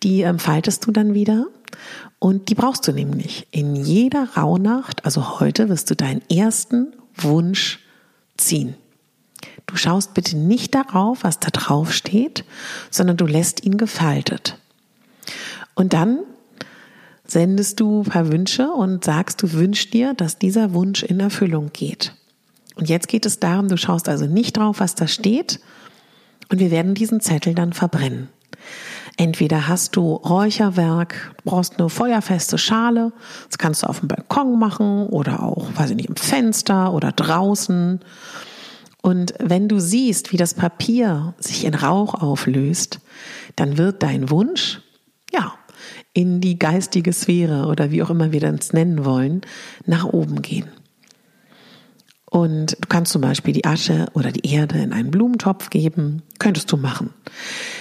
die 0.02 0.22
ähm, 0.22 0.38
faltest 0.38 0.86
du 0.86 0.92
dann 0.92 1.14
wieder 1.14 1.46
und 2.18 2.48
die 2.48 2.54
brauchst 2.54 2.86
du 2.88 2.92
nämlich. 2.92 3.46
In 3.50 3.76
jeder 3.76 4.28
Rauhnacht, 4.36 5.04
also 5.04 5.40
heute, 5.40 5.68
wirst 5.68 5.90
du 5.90 5.96
deinen 5.96 6.22
ersten 6.30 6.92
Wunsch 7.16 7.80
ziehen. 8.36 8.74
Du 9.66 9.76
schaust 9.76 10.14
bitte 10.14 10.36
nicht 10.36 10.74
darauf, 10.74 11.22
was 11.22 11.38
da 11.38 11.48
drauf 11.50 11.92
steht, 11.92 12.44
sondern 12.90 13.16
du 13.16 13.26
lässt 13.26 13.64
ihn 13.64 13.76
gefaltet. 13.76 14.58
Und 15.74 15.92
dann 15.92 16.20
sendest 17.24 17.80
du 17.80 18.00
ein 18.00 18.10
paar 18.10 18.32
Wünsche 18.32 18.68
und 18.70 19.04
sagst, 19.04 19.42
du 19.42 19.52
wünschst 19.52 19.94
dir, 19.94 20.14
dass 20.14 20.38
dieser 20.38 20.74
Wunsch 20.74 21.02
in 21.02 21.20
Erfüllung 21.20 21.70
geht. 21.72 22.14
Und 22.74 22.88
jetzt 22.88 23.08
geht 23.08 23.26
es 23.26 23.38
darum, 23.38 23.68
du 23.68 23.76
schaust 23.76 24.08
also 24.08 24.26
nicht 24.26 24.56
drauf, 24.56 24.80
was 24.80 24.94
da 24.94 25.06
steht, 25.06 25.60
und 26.50 26.58
wir 26.58 26.70
werden 26.70 26.94
diesen 26.94 27.20
Zettel 27.20 27.54
dann 27.54 27.72
verbrennen. 27.72 28.28
Entweder 29.16 29.68
hast 29.68 29.96
du 29.96 30.14
Räucherwerk, 30.14 31.34
brauchst 31.44 31.78
eine 31.78 31.88
feuerfeste 31.88 32.58
Schale, 32.58 33.12
das 33.48 33.58
kannst 33.58 33.82
du 33.82 33.86
auf 33.86 34.00
dem 34.00 34.08
Balkon 34.08 34.58
machen 34.58 35.06
oder 35.06 35.42
auch, 35.42 35.68
weiß 35.74 35.90
ich 35.90 35.96
nicht, 35.96 36.08
im 36.08 36.16
Fenster 36.16 36.92
oder 36.92 37.12
draußen. 37.12 38.00
Und 39.02 39.34
wenn 39.38 39.68
du 39.68 39.78
siehst, 39.78 40.32
wie 40.32 40.36
das 40.36 40.54
Papier 40.54 41.34
sich 41.38 41.64
in 41.64 41.74
Rauch 41.74 42.14
auflöst, 42.14 43.00
dann 43.56 43.78
wird 43.78 44.02
dein 44.02 44.30
Wunsch, 44.30 44.80
ja, 45.32 45.54
in 46.12 46.40
die 46.40 46.58
geistige 46.58 47.12
Sphäre 47.12 47.66
oder 47.66 47.90
wie 47.90 48.02
auch 48.02 48.10
immer 48.10 48.32
wir 48.32 48.40
das 48.40 48.72
nennen 48.72 49.04
wollen, 49.04 49.42
nach 49.86 50.04
oben 50.04 50.42
gehen. 50.42 50.68
Und 52.30 52.76
du 52.80 52.88
kannst 52.88 53.12
zum 53.12 53.20
Beispiel 53.20 53.52
die 53.52 53.64
Asche 53.64 54.06
oder 54.14 54.30
die 54.30 54.48
Erde 54.48 54.78
in 54.78 54.92
einen 54.92 55.10
Blumentopf 55.10 55.68
geben. 55.68 56.22
Könntest 56.38 56.70
du 56.70 56.76
machen. 56.76 57.10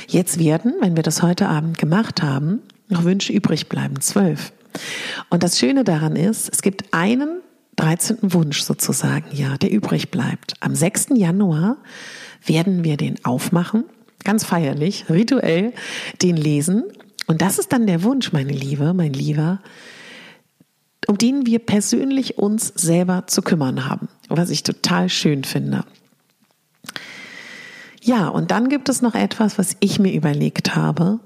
Jetzt 0.07 0.39
werden, 0.39 0.73
wenn 0.81 0.95
wir 0.95 1.03
das 1.03 1.21
heute 1.21 1.47
Abend 1.47 1.77
gemacht 1.77 2.23
haben, 2.23 2.61
noch 2.89 3.03
Wünsche 3.03 3.31
übrig 3.31 3.69
bleiben. 3.69 4.01
Zwölf. 4.01 4.51
Und 5.29 5.43
das 5.43 5.59
Schöne 5.59 5.83
daran 5.83 6.15
ist, 6.15 6.49
es 6.51 6.63
gibt 6.63 6.93
einen 6.93 7.41
13. 7.75 8.33
Wunsch 8.33 8.61
sozusagen, 8.61 9.25
ja, 9.31 9.57
der 9.57 9.71
übrig 9.71 10.09
bleibt. 10.09 10.55
Am 10.59 10.75
6. 10.75 11.09
Januar 11.15 11.77
werden 12.43 12.83
wir 12.83 12.97
den 12.97 13.23
aufmachen, 13.23 13.85
ganz 14.23 14.43
feierlich, 14.43 15.05
rituell, 15.09 15.73
den 16.21 16.35
lesen. 16.35 16.83
Und 17.27 17.41
das 17.41 17.59
ist 17.59 17.71
dann 17.71 17.85
der 17.85 18.03
Wunsch, 18.03 18.33
meine 18.33 18.51
Liebe, 18.51 18.93
mein 18.93 19.13
Lieber, 19.13 19.59
um 21.07 21.17
den 21.17 21.45
wir 21.45 21.59
persönlich 21.59 22.37
uns 22.37 22.67
selber 22.75 23.23
zu 23.27 23.41
kümmern 23.41 23.89
haben, 23.89 24.09
was 24.27 24.49
ich 24.49 24.63
total 24.63 25.09
schön 25.09 25.43
finde. 25.43 25.83
Ja, 28.01 28.27
und 28.27 28.51
dann 28.51 28.69
gibt 28.69 28.89
es 28.89 29.01
noch 29.01 29.15
etwas, 29.15 29.57
was 29.57 29.75
ich 29.79 29.99
mir 29.99 30.13
überlegt 30.13 30.75
habe, 30.75 31.19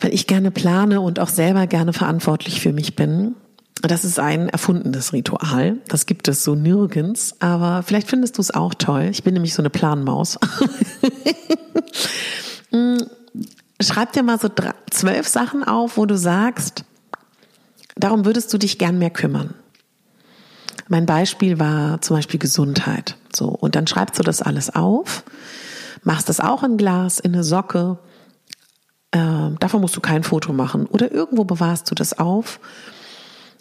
weil 0.00 0.14
ich 0.14 0.26
gerne 0.26 0.50
plane 0.50 1.00
und 1.00 1.20
auch 1.20 1.28
selber 1.28 1.66
gerne 1.66 1.92
verantwortlich 1.92 2.60
für 2.60 2.72
mich 2.72 2.96
bin. 2.96 3.34
Das 3.82 4.04
ist 4.04 4.18
ein 4.18 4.48
erfundenes 4.48 5.12
Ritual. 5.12 5.76
Das 5.86 6.06
gibt 6.06 6.26
es 6.28 6.42
so 6.42 6.54
nirgends, 6.54 7.36
aber 7.40 7.82
vielleicht 7.84 8.08
findest 8.08 8.38
du 8.38 8.40
es 8.40 8.52
auch 8.52 8.74
toll. 8.74 9.08
Ich 9.10 9.22
bin 9.22 9.34
nämlich 9.34 9.54
so 9.54 9.62
eine 9.62 9.70
Planmaus. 9.70 10.38
Schreib 13.80 14.12
dir 14.12 14.24
mal 14.24 14.40
so 14.40 14.48
zwölf 14.90 15.28
Sachen 15.28 15.62
auf, 15.62 15.96
wo 15.96 16.06
du 16.06 16.18
sagst, 16.18 16.84
darum 17.98 18.24
würdest 18.24 18.52
du 18.52 18.58
dich 18.58 18.78
gern 18.78 18.98
mehr 18.98 19.10
kümmern. 19.10 19.54
Mein 20.88 21.06
Beispiel 21.06 21.58
war 21.58 22.00
zum 22.00 22.16
Beispiel 22.16 22.40
Gesundheit. 22.40 23.16
So. 23.34 23.48
Und 23.48 23.74
dann 23.74 23.86
schreibst 23.86 24.18
du 24.18 24.22
das 24.22 24.40
alles 24.40 24.74
auf, 24.74 25.24
machst 26.02 26.28
das 26.28 26.40
auch 26.40 26.62
in 26.62 26.76
Glas, 26.78 27.18
in 27.18 27.34
eine 27.34 27.44
Socke. 27.44 27.98
Äh, 29.10 29.50
davon 29.60 29.80
musst 29.80 29.96
du 29.96 30.00
kein 30.00 30.22
Foto 30.22 30.52
machen. 30.52 30.86
Oder 30.86 31.12
irgendwo 31.12 31.44
bewahrst 31.44 31.90
du 31.90 31.94
das 31.94 32.18
auf. 32.18 32.58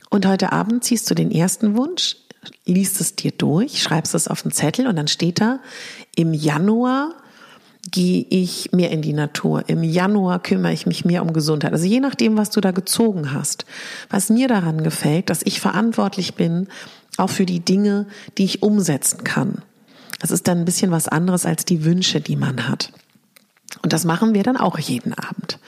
Und 0.09 0.25
heute 0.25 0.53
Abend 0.53 0.85
ziehst 0.85 1.09
du 1.09 1.15
den 1.15 1.31
ersten 1.31 1.75
Wunsch, 1.75 2.15
liest 2.65 3.01
es 3.01 3.15
dir 3.15 3.31
durch, 3.31 3.81
schreibst 3.81 4.15
es 4.15 4.29
auf 4.29 4.43
den 4.43 4.51
Zettel 4.51 4.87
und 4.87 4.95
dann 4.95 5.09
steht 5.09 5.41
da, 5.41 5.59
im 6.15 6.33
Januar 6.33 7.13
gehe 7.91 8.25
ich 8.29 8.71
mehr 8.71 8.91
in 8.91 9.01
die 9.01 9.13
Natur. 9.13 9.63
Im 9.67 9.83
Januar 9.83 10.41
kümmere 10.41 10.73
ich 10.73 10.85
mich 10.85 11.05
mehr 11.05 11.21
um 11.21 11.33
Gesundheit. 11.33 11.73
Also 11.73 11.85
je 11.85 11.99
nachdem, 11.99 12.37
was 12.37 12.49
du 12.49 12.61
da 12.61 12.71
gezogen 12.71 13.33
hast. 13.33 13.65
Was 14.09 14.29
mir 14.29 14.47
daran 14.47 14.83
gefällt, 14.83 15.29
dass 15.29 15.41
ich 15.43 15.61
verantwortlich 15.61 16.35
bin, 16.35 16.67
auch 17.17 17.29
für 17.29 17.45
die 17.45 17.61
Dinge, 17.61 18.05
die 18.37 18.45
ich 18.45 18.61
umsetzen 18.61 19.23
kann. 19.23 19.61
Das 20.19 20.31
ist 20.31 20.47
dann 20.47 20.59
ein 20.59 20.65
bisschen 20.65 20.91
was 20.91 21.07
anderes 21.07 21.45
als 21.45 21.65
die 21.65 21.85
Wünsche, 21.85 22.21
die 22.21 22.35
man 22.35 22.67
hat. 22.67 22.91
Und 23.83 23.93
das 23.93 24.05
machen 24.05 24.33
wir 24.33 24.43
dann 24.43 24.57
auch 24.57 24.79
jeden 24.79 25.13
Abend. 25.13 25.59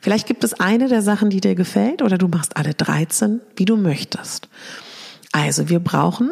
Vielleicht 0.00 0.26
gibt 0.26 0.42
es 0.44 0.54
eine 0.54 0.88
der 0.88 1.02
Sachen, 1.02 1.30
die 1.30 1.40
dir 1.40 1.54
gefällt, 1.54 2.02
oder 2.02 2.18
du 2.18 2.28
machst 2.28 2.56
alle 2.56 2.74
13, 2.74 3.40
wie 3.56 3.64
du 3.64 3.76
möchtest. 3.76 4.48
Also 5.30 5.68
wir 5.68 5.80
brauchen 5.80 6.30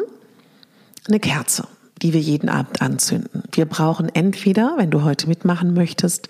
eine 1.07 1.19
Kerze 1.19 1.67
die 2.01 2.13
wir 2.13 2.19
jeden 2.19 2.49
Abend 2.49 2.81
anzünden. 2.81 3.43
Wir 3.51 3.65
brauchen 3.65 4.09
entweder, 4.13 4.75
wenn 4.77 4.91
du 4.91 5.03
heute 5.03 5.27
mitmachen 5.27 5.73
möchtest, 5.73 6.29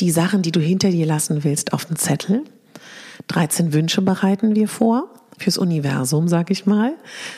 die 0.00 0.10
Sachen, 0.10 0.42
die 0.42 0.52
du 0.52 0.60
hinter 0.60 0.90
dir 0.90 1.06
lassen 1.06 1.44
willst, 1.44 1.72
auf 1.72 1.84
den 1.84 1.96
Zettel. 1.96 2.44
13 3.28 3.72
Wünsche 3.72 4.02
bereiten 4.02 4.54
wir 4.54 4.68
vor 4.68 5.08
fürs 5.38 5.58
Universum, 5.58 6.28
sag 6.28 6.50
ich 6.50 6.66
mal. 6.66 6.94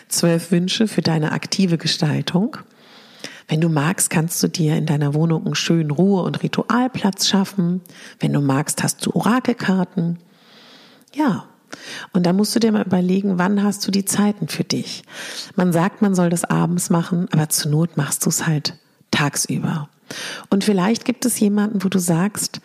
Zwölf 0.09 0.51
Wünsche 0.51 0.89
für 0.89 1.03
deine 1.03 1.33
aktive 1.33 1.79
Gestaltung. 1.79 2.57
Wenn 3.49 3.61
du 3.61 3.69
magst, 3.69 4.11
kannst 4.11 4.43
du 4.43 4.49
dir 4.49 4.77
in 4.77 4.87
deiner 4.87 5.15
Wohnung 5.15 5.45
einen 5.45 5.55
schönen 5.55 5.91
Ruhe- 5.91 6.23
und 6.23 6.43
Ritualplatz 6.43 7.29
schaffen. 7.29 7.83
Wenn 8.19 8.33
du 8.33 8.41
magst, 8.41 8.83
hast 8.83 9.05
du 9.05 9.13
Orakelkarten. 9.15 10.19
Ja, 11.15 11.45
und 12.13 12.25
da 12.25 12.33
musst 12.33 12.55
du 12.55 12.61
dir 12.61 12.73
mal 12.73 12.85
überlegen, 12.85 13.39
wann 13.39 13.63
hast 13.63 13.87
du 13.87 13.91
die 13.91 14.05
Zeiten 14.05 14.49
für 14.49 14.65
dich. 14.65 15.03
Man 15.57 15.73
sagt, 15.73 16.03
man 16.03 16.15
soll 16.15 16.31
das 16.31 16.45
abends 16.45 16.91
machen, 16.91 17.29
aber 17.33 17.49
zur 17.49 17.71
Not 17.71 17.97
machst 17.97 18.25
du 18.25 18.31
es 18.31 18.47
halt 18.47 18.75
tagsüber. 19.11 19.89
Und 20.51 20.65
vielleicht 20.65 21.05
gibt 21.05 21.25
es 21.25 21.39
jemanden, 21.41 21.83
wo 21.83 21.89
du 21.89 21.99
sagst, 21.99 22.61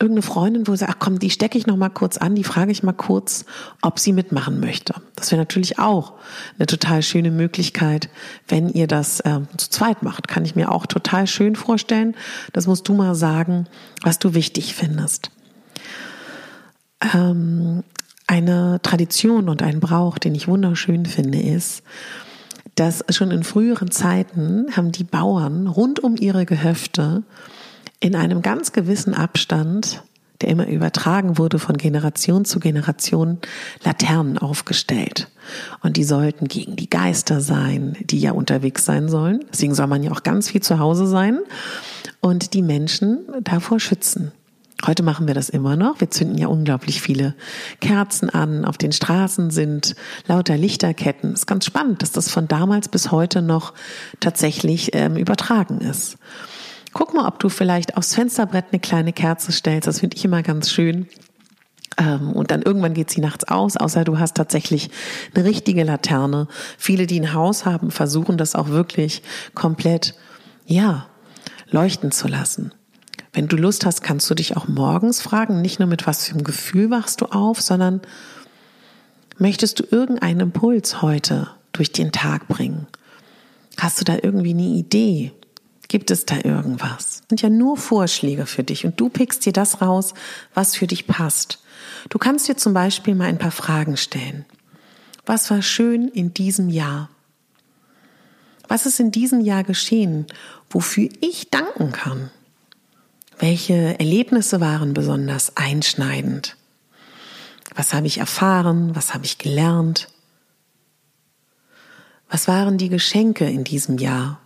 irgendeine 0.00 0.22
Freundin, 0.22 0.66
wo 0.66 0.72
du 0.72 0.76
sagst, 0.76 0.94
ach 0.96 1.00
komm, 1.00 1.18
die 1.18 1.30
stecke 1.30 1.58
ich 1.58 1.66
noch 1.66 1.76
mal 1.76 1.88
kurz 1.88 2.18
an, 2.18 2.34
die 2.34 2.44
frage 2.44 2.70
ich 2.70 2.82
mal 2.82 2.92
kurz, 2.92 3.44
ob 3.82 3.98
sie 3.98 4.12
mitmachen 4.12 4.60
möchte. 4.60 4.94
Das 5.16 5.30
wäre 5.32 5.40
natürlich 5.40 5.78
auch 5.78 6.14
eine 6.56 6.66
total 6.66 7.02
schöne 7.02 7.30
Möglichkeit, 7.30 8.08
wenn 8.46 8.68
ihr 8.68 8.86
das 8.86 9.20
äh, 9.20 9.40
zu 9.56 9.70
zweit 9.70 10.02
macht. 10.02 10.28
Kann 10.28 10.44
ich 10.44 10.54
mir 10.54 10.70
auch 10.70 10.86
total 10.86 11.26
schön 11.26 11.56
vorstellen. 11.56 12.14
Das 12.52 12.66
musst 12.66 12.86
du 12.88 12.94
mal 12.94 13.14
sagen, 13.14 13.66
was 14.02 14.18
du 14.18 14.34
wichtig 14.34 14.74
findest. 14.74 15.30
Ähm, 17.12 17.82
eine 18.28 18.78
Tradition 18.82 19.48
und 19.48 19.62
ein 19.62 19.80
Brauch, 19.80 20.18
den 20.18 20.34
ich 20.34 20.46
wunderschön 20.46 21.06
finde, 21.06 21.40
ist, 21.40 21.82
dass 22.76 23.04
schon 23.08 23.32
in 23.32 23.42
früheren 23.42 23.90
Zeiten 23.90 24.66
haben 24.76 24.92
die 24.92 25.02
Bauern 25.04 25.66
rund 25.66 25.98
um 25.98 26.14
ihre 26.16 26.46
Gehöfte 26.46 27.24
in 27.98 28.14
einem 28.14 28.42
ganz 28.42 28.70
gewissen 28.72 29.14
Abstand, 29.14 30.04
der 30.42 30.50
immer 30.50 30.68
übertragen 30.68 31.38
wurde 31.38 31.58
von 31.58 31.76
Generation 31.76 32.44
zu 32.44 32.60
Generation, 32.60 33.38
Laternen 33.82 34.38
aufgestellt. 34.38 35.28
Und 35.82 35.96
die 35.96 36.04
sollten 36.04 36.46
gegen 36.46 36.76
die 36.76 36.88
Geister 36.90 37.40
sein, 37.40 37.96
die 38.00 38.20
ja 38.20 38.32
unterwegs 38.32 38.84
sein 38.84 39.08
sollen. 39.08 39.44
Deswegen 39.50 39.74
soll 39.74 39.88
man 39.88 40.04
ja 40.04 40.12
auch 40.12 40.22
ganz 40.22 40.50
viel 40.50 40.62
zu 40.62 40.78
Hause 40.78 41.08
sein 41.08 41.40
und 42.20 42.54
die 42.54 42.62
Menschen 42.62 43.20
davor 43.42 43.80
schützen. 43.80 44.32
Heute 44.86 45.02
machen 45.02 45.26
wir 45.26 45.34
das 45.34 45.48
immer 45.48 45.74
noch. 45.74 46.00
Wir 46.00 46.10
zünden 46.10 46.38
ja 46.38 46.46
unglaublich 46.46 47.02
viele 47.02 47.34
Kerzen 47.80 48.30
an. 48.30 48.64
Auf 48.64 48.78
den 48.78 48.92
Straßen 48.92 49.50
sind 49.50 49.96
lauter 50.26 50.56
Lichterketten. 50.56 51.32
Ist 51.32 51.46
ganz 51.46 51.64
spannend, 51.64 52.02
dass 52.02 52.12
das 52.12 52.30
von 52.30 52.46
damals 52.46 52.88
bis 52.88 53.10
heute 53.10 53.42
noch 53.42 53.74
tatsächlich 54.20 54.94
ähm, 54.94 55.16
übertragen 55.16 55.80
ist. 55.80 56.16
Guck 56.92 57.12
mal, 57.12 57.26
ob 57.26 57.40
du 57.40 57.48
vielleicht 57.48 57.96
aufs 57.96 58.14
Fensterbrett 58.14 58.66
eine 58.70 58.80
kleine 58.80 59.12
Kerze 59.12 59.50
stellst. 59.50 59.88
Das 59.88 60.00
finde 60.00 60.16
ich 60.16 60.24
immer 60.24 60.42
ganz 60.42 60.70
schön. 60.70 61.08
Ähm, 61.98 62.32
und 62.32 62.52
dann 62.52 62.62
irgendwann 62.62 62.94
geht 62.94 63.10
sie 63.10 63.20
nachts 63.20 63.44
aus, 63.48 63.76
außer 63.76 64.04
du 64.04 64.18
hast 64.18 64.36
tatsächlich 64.36 64.90
eine 65.34 65.44
richtige 65.44 65.82
Laterne. 65.82 66.46
Viele, 66.78 67.08
die 67.08 67.20
ein 67.20 67.34
Haus 67.34 67.66
haben, 67.66 67.90
versuchen 67.90 68.38
das 68.38 68.54
auch 68.54 68.68
wirklich 68.68 69.22
komplett, 69.54 70.14
ja, 70.66 71.06
leuchten 71.70 72.12
zu 72.12 72.28
lassen. 72.28 72.72
Wenn 73.38 73.46
du 73.46 73.56
Lust 73.56 73.86
hast, 73.86 74.02
kannst 74.02 74.28
du 74.28 74.34
dich 74.34 74.56
auch 74.56 74.66
morgens 74.66 75.20
fragen, 75.20 75.62
nicht 75.62 75.78
nur 75.78 75.86
mit 75.86 76.08
was 76.08 76.26
für 76.26 76.34
einem 76.34 76.42
Gefühl 76.42 76.90
wachst 76.90 77.20
du 77.20 77.26
auf, 77.26 77.60
sondern 77.60 78.00
möchtest 79.38 79.78
du 79.78 79.84
irgendeinen 79.88 80.40
Impuls 80.40 81.02
heute 81.02 81.48
durch 81.70 81.92
den 81.92 82.10
Tag 82.10 82.48
bringen? 82.48 82.88
Hast 83.76 84.00
du 84.00 84.04
da 84.04 84.16
irgendwie 84.20 84.50
eine 84.50 84.62
Idee? 84.62 85.30
Gibt 85.86 86.10
es 86.10 86.26
da 86.26 86.34
irgendwas? 86.42 87.20
Das 87.20 87.22
sind 87.28 87.42
ja 87.42 87.48
nur 87.48 87.76
Vorschläge 87.76 88.44
für 88.44 88.64
dich 88.64 88.84
und 88.84 88.98
du 88.98 89.08
pickst 89.08 89.46
dir 89.46 89.52
das 89.52 89.80
raus, 89.80 90.14
was 90.54 90.74
für 90.74 90.88
dich 90.88 91.06
passt. 91.06 91.60
Du 92.08 92.18
kannst 92.18 92.48
dir 92.48 92.56
zum 92.56 92.74
Beispiel 92.74 93.14
mal 93.14 93.26
ein 93.26 93.38
paar 93.38 93.52
Fragen 93.52 93.96
stellen. 93.96 94.46
Was 95.26 95.48
war 95.48 95.62
schön 95.62 96.08
in 96.08 96.34
diesem 96.34 96.70
Jahr? 96.70 97.08
Was 98.66 98.84
ist 98.84 98.98
in 98.98 99.12
diesem 99.12 99.40
Jahr 99.42 99.62
geschehen, 99.62 100.26
wofür 100.70 101.08
ich 101.20 101.50
danken 101.50 101.92
kann? 101.92 102.32
Welche 103.38 103.96
Erlebnisse 104.00 104.60
waren 104.60 104.94
besonders 104.94 105.56
einschneidend? 105.56 106.56
Was 107.76 107.94
habe 107.94 108.08
ich 108.08 108.18
erfahren? 108.18 108.96
Was 108.96 109.14
habe 109.14 109.24
ich 109.24 109.38
gelernt? 109.38 110.08
Was 112.28 112.48
waren 112.48 112.78
die 112.78 112.88
Geschenke 112.88 113.48
in 113.48 113.62
diesem 113.62 113.98
Jahr? 113.98 114.40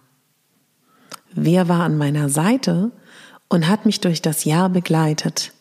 Wer 1.33 1.69
war 1.69 1.85
an 1.85 1.97
meiner 1.97 2.29
Seite 2.29 2.93
und 3.49 3.67
hat 3.67 3.87
mich 3.87 4.01
durch 4.01 4.21
das 4.21 4.45
Jahr 4.45 4.69
begleitet? 4.69 5.53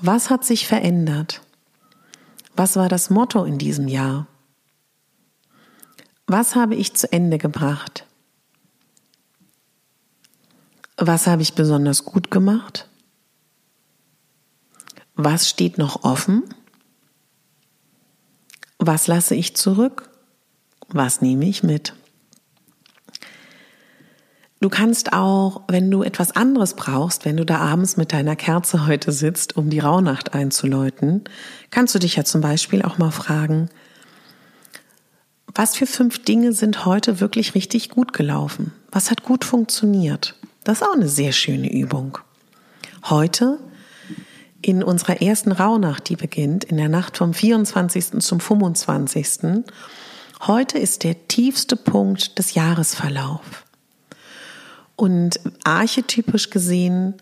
Was 0.00 0.30
hat 0.30 0.44
sich 0.44 0.66
verändert? 0.66 1.42
Was 2.56 2.76
war 2.76 2.88
das 2.88 3.10
Motto 3.10 3.44
in 3.44 3.58
diesem 3.58 3.86
Jahr? 3.86 4.26
Was 6.26 6.54
habe 6.54 6.74
ich 6.74 6.94
zu 6.94 7.12
Ende 7.12 7.36
gebracht? 7.36 8.07
Was 11.00 11.28
habe 11.28 11.42
ich 11.42 11.54
besonders 11.54 12.04
gut 12.04 12.28
gemacht? 12.28 12.88
Was 15.14 15.48
steht 15.48 15.78
noch 15.78 16.02
offen? 16.02 16.42
Was 18.78 19.06
lasse 19.06 19.36
ich 19.36 19.54
zurück? 19.54 20.10
Was 20.88 21.20
nehme 21.20 21.46
ich 21.48 21.62
mit? 21.62 21.94
Du 24.60 24.68
kannst 24.68 25.12
auch, 25.12 25.62
wenn 25.68 25.88
du 25.88 26.02
etwas 26.02 26.34
anderes 26.34 26.74
brauchst, 26.74 27.24
wenn 27.24 27.36
du 27.36 27.46
da 27.46 27.58
abends 27.58 27.96
mit 27.96 28.12
deiner 28.12 28.34
Kerze 28.34 28.88
heute 28.88 29.12
sitzt, 29.12 29.56
um 29.56 29.70
die 29.70 29.78
Rauhnacht 29.78 30.34
einzuläuten, 30.34 31.22
kannst 31.70 31.94
du 31.94 32.00
dich 32.00 32.16
ja 32.16 32.24
zum 32.24 32.40
Beispiel 32.40 32.82
auch 32.82 32.98
mal 32.98 33.12
fragen, 33.12 33.68
was 35.54 35.76
für 35.76 35.86
fünf 35.86 36.24
Dinge 36.24 36.52
sind 36.52 36.86
heute 36.86 37.20
wirklich 37.20 37.54
richtig 37.54 37.88
gut 37.88 38.12
gelaufen? 38.12 38.72
Was 38.90 39.12
hat 39.12 39.22
gut 39.22 39.44
funktioniert? 39.44 40.37
Das 40.68 40.82
ist 40.82 40.86
auch 40.86 40.92
eine 40.92 41.08
sehr 41.08 41.32
schöne 41.32 41.72
Übung. 41.72 42.18
Heute 43.04 43.58
in 44.60 44.82
unserer 44.82 45.22
ersten 45.22 45.50
Rauhnacht, 45.50 46.10
die 46.10 46.16
beginnt, 46.16 46.62
in 46.62 46.76
der 46.76 46.90
Nacht 46.90 47.16
vom 47.16 47.32
24. 47.32 48.20
zum 48.20 48.38
25. 48.38 49.64
Heute 50.46 50.76
ist 50.76 51.04
der 51.04 51.26
tiefste 51.26 51.74
Punkt 51.74 52.38
des 52.38 52.52
Jahresverlaufs. 52.52 53.48
Und 54.94 55.40
archetypisch 55.64 56.50
gesehen 56.50 57.14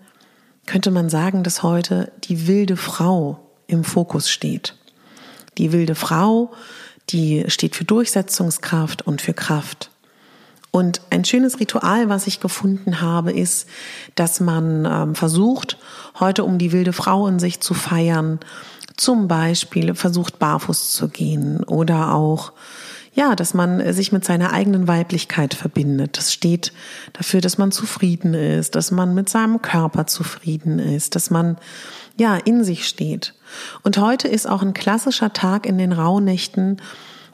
könnte 0.67 0.91
man 0.91 1.09
sagen, 1.09 1.45
dass 1.45 1.63
heute 1.63 2.11
die 2.25 2.49
wilde 2.49 2.77
Frau 2.77 3.39
im 3.69 3.85
Fokus 3.85 4.29
steht. 4.29 4.75
Die 5.57 5.71
wilde 5.71 5.95
Frau, 5.95 6.53
die 7.11 7.45
steht 7.47 7.77
für 7.77 7.85
Durchsetzungskraft 7.85 9.03
und 9.07 9.23
für 9.23 9.35
Kraft. 9.35 9.93
Und 10.77 11.01
ein 11.09 11.25
schönes 11.25 11.59
Ritual, 11.59 12.11
was 12.11 12.27
ich 12.27 12.39
gefunden 12.39 13.01
habe, 13.01 13.33
ist, 13.33 13.67
dass 14.15 14.41
man 14.41 14.85
ähm, 14.85 15.15
versucht, 15.15 15.79
heute 16.21 16.45
um 16.45 16.59
die 16.59 16.71
wilde 16.71 16.93
Frau 16.93 17.27
in 17.29 17.39
sich 17.39 17.61
zu 17.61 17.73
feiern, 17.73 18.41
zum 18.95 19.27
Beispiel 19.27 19.95
versucht 19.95 20.39
barfuß 20.39 20.93
zu 20.93 21.09
gehen 21.09 21.65
oder 21.65 22.13
auch 22.13 22.53
ja, 23.15 23.35
dass 23.35 23.55
man 23.55 23.91
sich 23.95 24.13
mit 24.13 24.27
seiner 24.27 24.53
eigenen 24.53 24.87
Weiblichkeit 24.87 25.55
verbindet. 25.55 26.19
Das 26.19 26.31
steht 26.31 26.75
dafür, 27.15 27.41
dass 27.41 27.57
man 27.57 27.73
zufrieden 27.73 28.35
ist, 28.35 28.75
dass 28.75 28.91
man 28.91 29.15
mit 29.15 29.31
seinem 29.31 29.63
Körper 29.63 30.07
zufrieden 30.07 30.79
ist, 30.79 31.15
dass 31.15 31.31
man 31.31 31.57
ja 32.19 32.37
in 32.37 32.65
sich 32.65 32.87
steht. 32.87 33.33
Und 33.83 33.97
heute 33.97 34.29
ist 34.29 34.47
auch 34.47 34.61
ein 34.61 34.75
klassischer 34.75 35.33
Tag 35.33 35.65
in 35.65 35.79
den 35.79 35.95
Rauhnächten, 35.95 36.83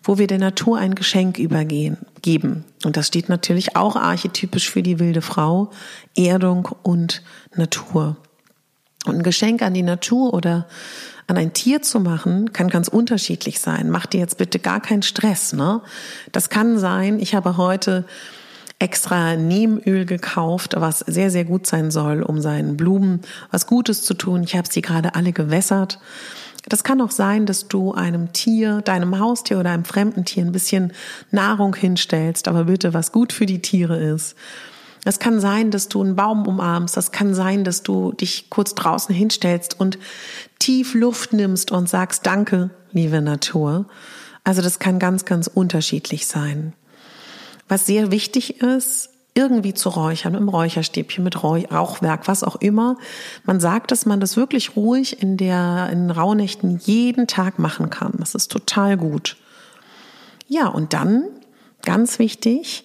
wo 0.03 0.19
wir 0.19 0.27
der 0.27 0.39
Natur 0.39 0.79
ein 0.79 0.95
Geschenk 0.95 1.39
übergehen, 1.39 1.99
geben. 2.23 2.65
Und 2.85 2.97
das 2.97 3.07
steht 3.07 3.29
natürlich 3.29 3.77
auch 3.77 3.97
archetypisch 3.97 4.71
für 4.71 4.83
die 4.83 4.99
wilde 4.99 5.23
Frau, 5.23 5.71
Erdung 6.17 6.69
und 6.83 7.23
Natur. 7.55 8.17
Und 9.05 9.17
ein 9.17 9.23
Geschenk 9.23 9.63
an 9.63 9.75
die 9.75 9.83
Natur 9.83 10.35
oder 10.35 10.67
an 11.27 11.37
ein 11.37 11.53
Tier 11.53 11.83
zu 11.83 12.01
machen, 12.01 12.53
kann 12.53 12.69
ganz 12.69 12.89
unterschiedlich 12.89 13.61
sein. 13.61 13.91
Mach 13.91 14.07
dir 14.07 14.21
jetzt 14.21 14.39
bitte 14.39 14.59
gar 14.59 14.81
keinen 14.81 15.03
Stress. 15.03 15.53
Ne? 15.53 15.81
Das 16.33 16.51
kann 16.51 16.79
sein, 16.79 17.21
ich 17.21 17.35
habe 17.35 17.57
heute 17.57 18.05
extra 18.79 19.37
Neemöl 19.37 20.05
gekauft, 20.07 20.75
was 20.77 20.99
sehr, 21.01 21.31
sehr 21.31 21.45
gut 21.45 21.69
sein 21.69 21.93
soll, 21.93 22.23
um 22.23 22.41
seinen 22.41 22.77
Blumen 22.77 23.21
was 23.53 23.69
Gutes 23.69 24.03
zu 24.03 24.15
tun. 24.15 24.43
Ich 24.43 24.57
habe 24.57 24.69
sie 24.71 24.83
gerade 24.83 25.15
alle 25.15 25.33
gewässert. 25.33 26.01
Das 26.69 26.85
kann 26.85 27.01
auch 27.01 27.11
sein, 27.11 27.47
dass 27.47 27.69
du 27.69 27.93
einem 27.93 28.33
Tier, 28.33 28.83
deinem 28.83 29.19
Haustier 29.19 29.59
oder 29.59 29.71
einem 29.71 29.85
fremden 29.85 30.25
Tier 30.25 30.45
ein 30.45 30.53
bisschen 30.53 30.93
Nahrung 31.31 31.75
hinstellst, 31.75 32.47
aber 32.49 32.65
bitte 32.65 32.95
was 32.95 33.13
gut 33.13 33.33
für 33.33 33.47
die 33.47 33.61
Tiere 33.61 33.99
ist. 33.99 34.37
Es 35.05 35.19
kann 35.19 35.41
sein, 35.41 35.73
dass 35.73 35.89
du 35.89 36.03
einen 36.03 36.15
Baum 36.15 36.47
umarmst. 36.47 36.97
Das 36.97 37.11
kann 37.11 37.35
sein, 37.35 37.65
dass 37.65 37.83
du 37.83 38.13
dich 38.13 38.51
kurz 38.51 38.75
draußen 38.75 39.13
hinstellst 39.15 39.79
und 39.81 39.99
tief 40.61 40.95
Luft 40.95 41.33
nimmst 41.33 41.73
und 41.73 41.89
sagst 41.89 42.25
Danke, 42.27 42.71
liebe 42.93 43.21
Natur. 43.21 43.87
Also 44.45 44.63
das 44.63 44.79
kann 44.79 45.01
ganz, 45.01 45.25
ganz 45.25 45.49
unterschiedlich 45.49 46.27
sein. 46.27 46.73
Was 47.69 47.87
sehr 47.87 48.13
wichtig 48.13 48.61
ist, 48.61 49.11
irgendwie 49.35 49.75
zu 49.75 49.89
räuchern, 49.89 50.35
im 50.35 50.49
Räucherstäbchen, 50.49 51.25
mit 51.25 51.43
Rauchwerk, 51.43 52.29
was 52.29 52.45
auch 52.45 52.57
immer. 52.57 52.97
Man 53.45 53.61
sagt, 53.61 53.91
dass 53.91 54.05
man 54.05 54.21
das 54.21 54.37
wirklich 54.37 54.77
ruhig 54.77 55.23
in 55.23 55.37
der, 55.37 55.89
in 55.91 56.11
Rauhnächten 56.11 56.79
jeden 56.79 57.27
Tag 57.27 57.59
machen 57.59 57.89
kann. 57.91 58.13
Das 58.19 58.35
ist 58.35 58.51
total 58.51 58.97
gut. 58.97 59.37
Ja, 60.49 60.69
und 60.69 60.93
dann, 60.93 61.25
ganz 61.83 62.19
wichtig, 62.19 62.85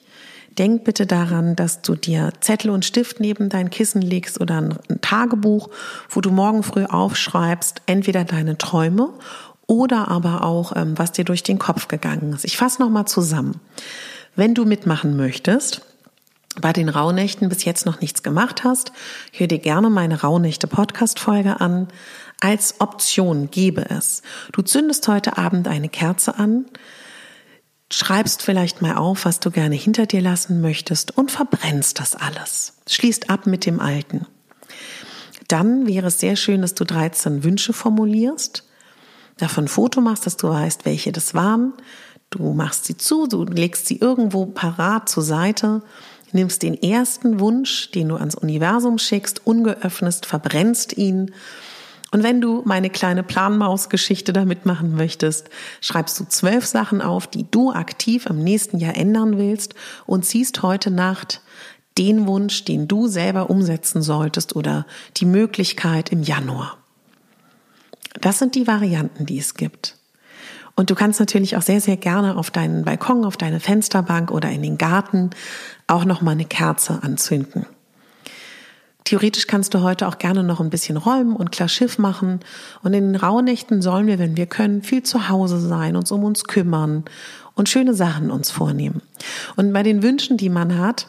Denk 0.57 0.85
bitte 0.85 1.05
daran, 1.05 1.55
dass 1.55 1.83
du 1.83 1.95
dir 1.95 2.31
Zettel 2.39 2.71
und 2.71 2.83
Stift 2.83 3.19
neben 3.19 3.49
dein 3.49 3.69
Kissen 3.69 4.01
legst 4.01 4.41
oder 4.41 4.57
ein 4.57 5.01
Tagebuch, 5.01 5.69
wo 6.09 6.19
du 6.19 6.31
morgen 6.31 6.63
früh 6.63 6.85
aufschreibst, 6.85 7.83
entweder 7.85 8.23
deine 8.23 8.57
Träume 8.57 9.09
oder 9.67 10.07
aber 10.07 10.43
auch, 10.43 10.75
ähm, 10.75 10.97
was 10.97 11.11
dir 11.11 11.25
durch 11.25 11.43
den 11.43 11.59
Kopf 11.59 11.87
gegangen 11.87 12.33
ist. 12.33 12.43
Ich 12.43 12.57
fasse 12.57 12.81
nochmal 12.81 13.05
zusammen. 13.05 13.59
Wenn 14.35 14.55
du 14.55 14.65
mitmachen 14.65 15.15
möchtest, 15.15 15.81
bei 16.61 16.73
den 16.73 16.89
Rauhnächten 16.89 17.49
bis 17.49 17.65
jetzt 17.65 17.85
noch 17.85 18.01
nichts 18.01 18.23
gemacht 18.23 18.63
hast, 18.63 18.91
hör 19.31 19.47
dir 19.47 19.59
gerne 19.59 19.89
meine 19.89 20.21
Rauhnächte 20.21 20.67
Podcast 20.67 21.19
Folge 21.19 21.61
an. 21.61 21.87
Als 22.41 22.79
Option 22.79 23.49
gebe 23.49 23.89
es. 23.89 24.21
Du 24.51 24.61
zündest 24.61 25.07
heute 25.07 25.37
Abend 25.37 25.67
eine 25.67 25.89
Kerze 25.89 26.37
an, 26.37 26.65
schreibst 27.91 28.41
vielleicht 28.41 28.81
mal 28.81 28.95
auf, 28.95 29.25
was 29.25 29.39
du 29.39 29.49
gerne 29.49 29.75
hinter 29.75 30.05
dir 30.05 30.21
lassen 30.21 30.61
möchtest 30.61 31.17
und 31.17 31.31
verbrennst 31.31 31.99
das 31.99 32.15
alles. 32.15 32.73
Schließt 32.87 33.29
ab 33.29 33.47
mit 33.47 33.65
dem 33.65 33.79
Alten. 33.79 34.25
Dann 35.47 35.87
wäre 35.87 36.07
es 36.07 36.19
sehr 36.19 36.35
schön, 36.35 36.61
dass 36.61 36.73
du 36.73 36.83
13 36.83 37.43
Wünsche 37.43 37.73
formulierst, 37.73 38.65
davon 39.37 39.65
ein 39.65 39.69
Foto 39.69 40.01
machst, 40.01 40.25
dass 40.25 40.37
du 40.37 40.49
weißt, 40.49 40.85
welche 40.85 41.11
das 41.11 41.33
waren. 41.33 41.73
Du 42.29 42.53
machst 42.53 42.85
sie 42.85 42.97
zu, 42.97 43.27
du 43.27 43.45
legst 43.45 43.87
sie 43.87 43.97
irgendwo 43.97 44.45
parat 44.47 45.07
zur 45.07 45.23
Seite, 45.23 45.81
nimmst 46.31 46.63
den 46.63 46.81
ersten 46.81 47.39
Wunsch, 47.39 47.91
den 47.91 48.09
du 48.09 48.15
ans 48.15 48.35
Universum 48.35 48.97
schickst, 48.97 49.45
ungeöffnet, 49.45 50.25
verbrennst 50.25 50.97
ihn 50.97 51.31
und 52.11 52.23
wenn 52.23 52.39
du 52.39 52.61
meine 52.65 52.89
kleine 52.89 53.23
Planmaus-Geschichte 53.23 54.31
da 54.31 54.45
mitmachen 54.45 54.95
möchtest, 54.95 55.49
schreibst 55.81 56.19
du 56.19 56.25
zwölf 56.25 56.65
Sachen 56.65 57.01
auf, 57.01 57.27
die 57.27 57.49
du 57.49 57.71
aktiv 57.71 58.25
im 58.27 58.43
nächsten 58.43 58.77
Jahr 58.77 58.95
ändern 58.95 59.37
willst 59.37 59.75
und 60.05 60.25
ziehst 60.25 60.63
heute 60.63 60.89
Nacht 60.89 61.41
den 61.97 62.27
Wunsch, 62.27 62.63
den 62.63 62.87
du 62.87 63.07
selber 63.07 63.49
umsetzen 63.49 64.01
solltest 64.01 64.55
oder 64.55 64.85
die 65.17 65.25
Möglichkeit 65.25 66.09
im 66.11 66.23
Januar. 66.23 66.77
Das 68.21 68.39
sind 68.39 68.55
die 68.55 68.67
Varianten, 68.67 69.25
die 69.25 69.39
es 69.39 69.55
gibt. 69.55 69.97
Und 70.77 70.91
du 70.91 70.95
kannst 70.95 71.19
natürlich 71.19 71.57
auch 71.57 71.63
sehr, 71.63 71.81
sehr 71.81 71.97
gerne 71.97 72.37
auf 72.37 72.51
deinen 72.51 72.85
Balkon, 72.85 73.25
auf 73.25 73.35
deine 73.35 73.59
Fensterbank 73.59 74.29
oder 74.29 74.51
in 74.51 74.61
den 74.61 74.77
Garten 74.77 75.31
auch 75.87 76.05
noch 76.05 76.21
mal 76.21 76.31
eine 76.31 76.45
Kerze 76.45 76.99
anzünden. 77.01 77.65
Theoretisch 79.03 79.47
kannst 79.47 79.73
du 79.73 79.81
heute 79.81 80.07
auch 80.07 80.19
gerne 80.19 80.43
noch 80.43 80.59
ein 80.59 80.69
bisschen 80.69 80.97
räumen 80.97 81.35
und 81.35 81.51
klar 81.51 81.67
Schiff 81.67 81.97
machen. 81.97 82.41
Und 82.83 82.93
in 82.93 83.13
den 83.13 83.15
Rauhnächten 83.15 83.81
sollen 83.81 84.05
wir, 84.05 84.19
wenn 84.19 84.37
wir 84.37 84.45
können, 84.45 84.83
viel 84.83 85.01
zu 85.01 85.29
Hause 85.29 85.59
sein, 85.59 85.95
uns 85.95 86.11
um 86.11 86.23
uns 86.23 86.43
kümmern 86.43 87.05
und 87.55 87.69
schöne 87.69 87.95
Sachen 87.95 88.29
uns 88.29 88.51
vornehmen. 88.51 89.01
Und 89.55 89.73
bei 89.73 89.81
den 89.81 90.03
Wünschen, 90.03 90.37
die 90.37 90.49
man 90.49 90.77
hat, 90.77 91.07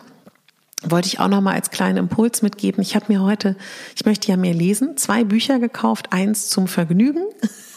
wollte 0.84 1.08
ich 1.08 1.18
auch 1.18 1.28
noch 1.28 1.40
mal 1.40 1.54
als 1.54 1.70
kleinen 1.70 1.98
Impuls 1.98 2.42
mitgeben. 2.42 2.82
Ich 2.82 2.94
habe 2.94 3.06
mir 3.08 3.22
heute, 3.22 3.56
ich 3.96 4.04
möchte 4.04 4.28
ja 4.28 4.36
mehr 4.36 4.54
lesen, 4.54 4.96
zwei 4.96 5.24
Bücher 5.24 5.58
gekauft, 5.58 6.12
eins 6.12 6.48
zum 6.48 6.68
Vergnügen, 6.68 7.24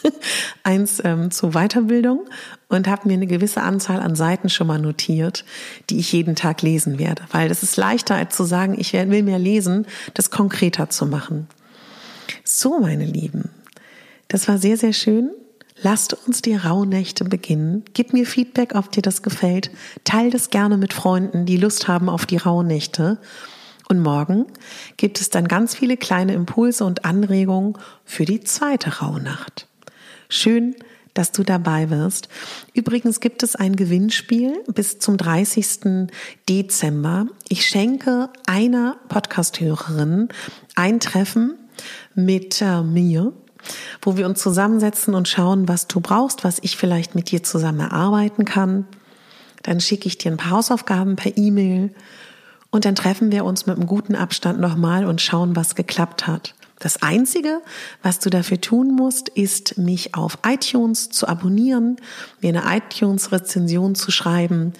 eins 0.63 1.01
ähm, 1.03 1.31
zur 1.31 1.51
Weiterbildung 1.51 2.27
und 2.67 2.87
habe 2.87 3.07
mir 3.07 3.15
eine 3.15 3.27
gewisse 3.27 3.61
Anzahl 3.61 3.99
an 3.99 4.15
Seiten 4.15 4.49
schon 4.49 4.67
mal 4.67 4.79
notiert, 4.79 5.45
die 5.89 5.99
ich 5.99 6.11
jeden 6.11 6.35
Tag 6.35 6.61
lesen 6.61 6.99
werde, 6.99 7.23
weil 7.31 7.49
das 7.49 7.63
ist 7.63 7.75
leichter 7.75 8.15
als 8.15 8.35
zu 8.35 8.43
sagen, 8.43 8.75
ich 8.77 8.93
will 8.93 9.23
mehr 9.23 9.39
lesen, 9.39 9.87
das 10.13 10.29
konkreter 10.29 10.89
zu 10.89 11.05
machen. 11.05 11.47
So, 12.43 12.79
meine 12.79 13.05
Lieben, 13.05 13.49
das 14.27 14.47
war 14.47 14.59
sehr 14.59 14.77
sehr 14.77 14.93
schön. 14.93 15.31
Lasst 15.83 16.13
uns 16.27 16.41
die 16.41 16.55
Rauhnächte 16.55 17.23
beginnen. 17.23 17.83
Gib 17.93 18.13
mir 18.13 18.25
Feedback, 18.27 18.75
ob 18.75 18.91
dir 18.91 19.01
das 19.01 19.23
gefällt. 19.23 19.71
Teil 20.03 20.29
das 20.29 20.51
gerne 20.51 20.77
mit 20.77 20.93
Freunden, 20.93 21.45
die 21.45 21.57
Lust 21.57 21.87
haben 21.87 22.07
auf 22.07 22.25
die 22.25 22.37
Rauhnächte. 22.37 23.17
Und 23.89 23.99
morgen 23.99 24.45
gibt 24.97 25.19
es 25.19 25.31
dann 25.31 25.47
ganz 25.47 25.75
viele 25.75 25.97
kleine 25.97 26.33
Impulse 26.33 26.85
und 26.85 27.03
Anregungen 27.03 27.77
für 28.05 28.25
die 28.25 28.41
zweite 28.41 28.99
Rauhnacht. 28.99 29.67
Schön, 30.29 30.75
dass 31.13 31.31
du 31.31 31.43
dabei 31.43 31.89
wirst. 31.89 32.29
Übrigens 32.73 33.19
gibt 33.19 33.43
es 33.43 33.55
ein 33.55 33.75
Gewinnspiel 33.75 34.63
bis 34.73 34.99
zum 34.99 35.17
30. 35.17 36.07
Dezember. 36.47 37.25
Ich 37.49 37.65
schenke 37.65 38.29
einer 38.45 38.97
Podcasthörerin 39.09 40.29
ein 40.75 40.99
Treffen 40.99 41.55
mit 42.15 42.61
äh, 42.61 42.81
mir 42.81 43.33
wo 44.02 44.17
wir 44.17 44.26
uns 44.26 44.41
zusammensetzen 44.41 45.13
und 45.13 45.28
schauen, 45.28 45.67
was 45.67 45.88
du 45.88 46.00
brauchst, 46.00 46.43
was 46.43 46.60
ich 46.62 46.78
vielleicht 46.78 47.15
mit 47.15 47.32
dir 47.32 47.43
zusammen 47.43 47.80
erarbeiten 47.80 48.45
kann. 48.45 48.86
Dann 49.63 49.80
schicke 49.80 50.08
ich 50.08 50.17
dir 50.17 50.32
ein 50.32 50.38
paar 50.38 50.52
Hausaufgaben 50.52 51.15
per 51.15 51.38
E-Mail 51.38 51.93
und 52.71 52.86
dann 52.86 52.95
treffen 52.95 53.32
wir 53.32 53.45
uns 53.45 53.65
mit 53.65 53.78
einem 53.78 53.86
guten 53.86 54.15
Abstand 54.15 54.60
nochmal 54.60 55.06
und 55.06 55.21
schauen, 55.21 55.56
was 55.56 55.76
geklappt 55.76 56.26
hat. 56.26 56.56
Das 56.81 57.03
Einzige, 57.03 57.61
was 58.01 58.17
du 58.17 58.31
dafür 58.31 58.59
tun 58.59 58.95
musst, 58.95 59.29
ist, 59.29 59.77
mich 59.77 60.15
auf 60.15 60.39
iTunes 60.43 61.09
zu 61.09 61.27
abonnieren, 61.27 61.97
mir 62.41 62.49
eine 62.49 62.75
iTunes-Rezension 62.75 63.93
zu 63.93 64.09
schreiben, 64.09 64.73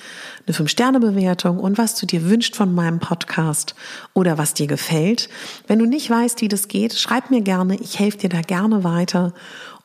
eine 0.47 0.55
5-Sterne-Bewertung 0.55 1.59
und 1.59 1.77
was 1.77 1.93
du 1.93 2.07
dir 2.07 2.27
wünschst 2.27 2.55
von 2.55 2.73
meinem 2.73 2.97
Podcast 2.97 3.75
oder 4.15 4.39
was 4.39 4.55
dir 4.55 4.65
gefällt. 4.65 5.29
Wenn 5.67 5.77
du 5.77 5.85
nicht 5.85 6.09
weißt, 6.09 6.41
wie 6.41 6.47
das 6.47 6.67
geht, 6.67 6.95
schreib 6.95 7.29
mir 7.29 7.41
gerne. 7.41 7.77
Ich 7.79 7.99
helfe 7.99 8.17
dir 8.17 8.29
da 8.29 8.41
gerne 8.41 8.83
weiter 8.83 9.35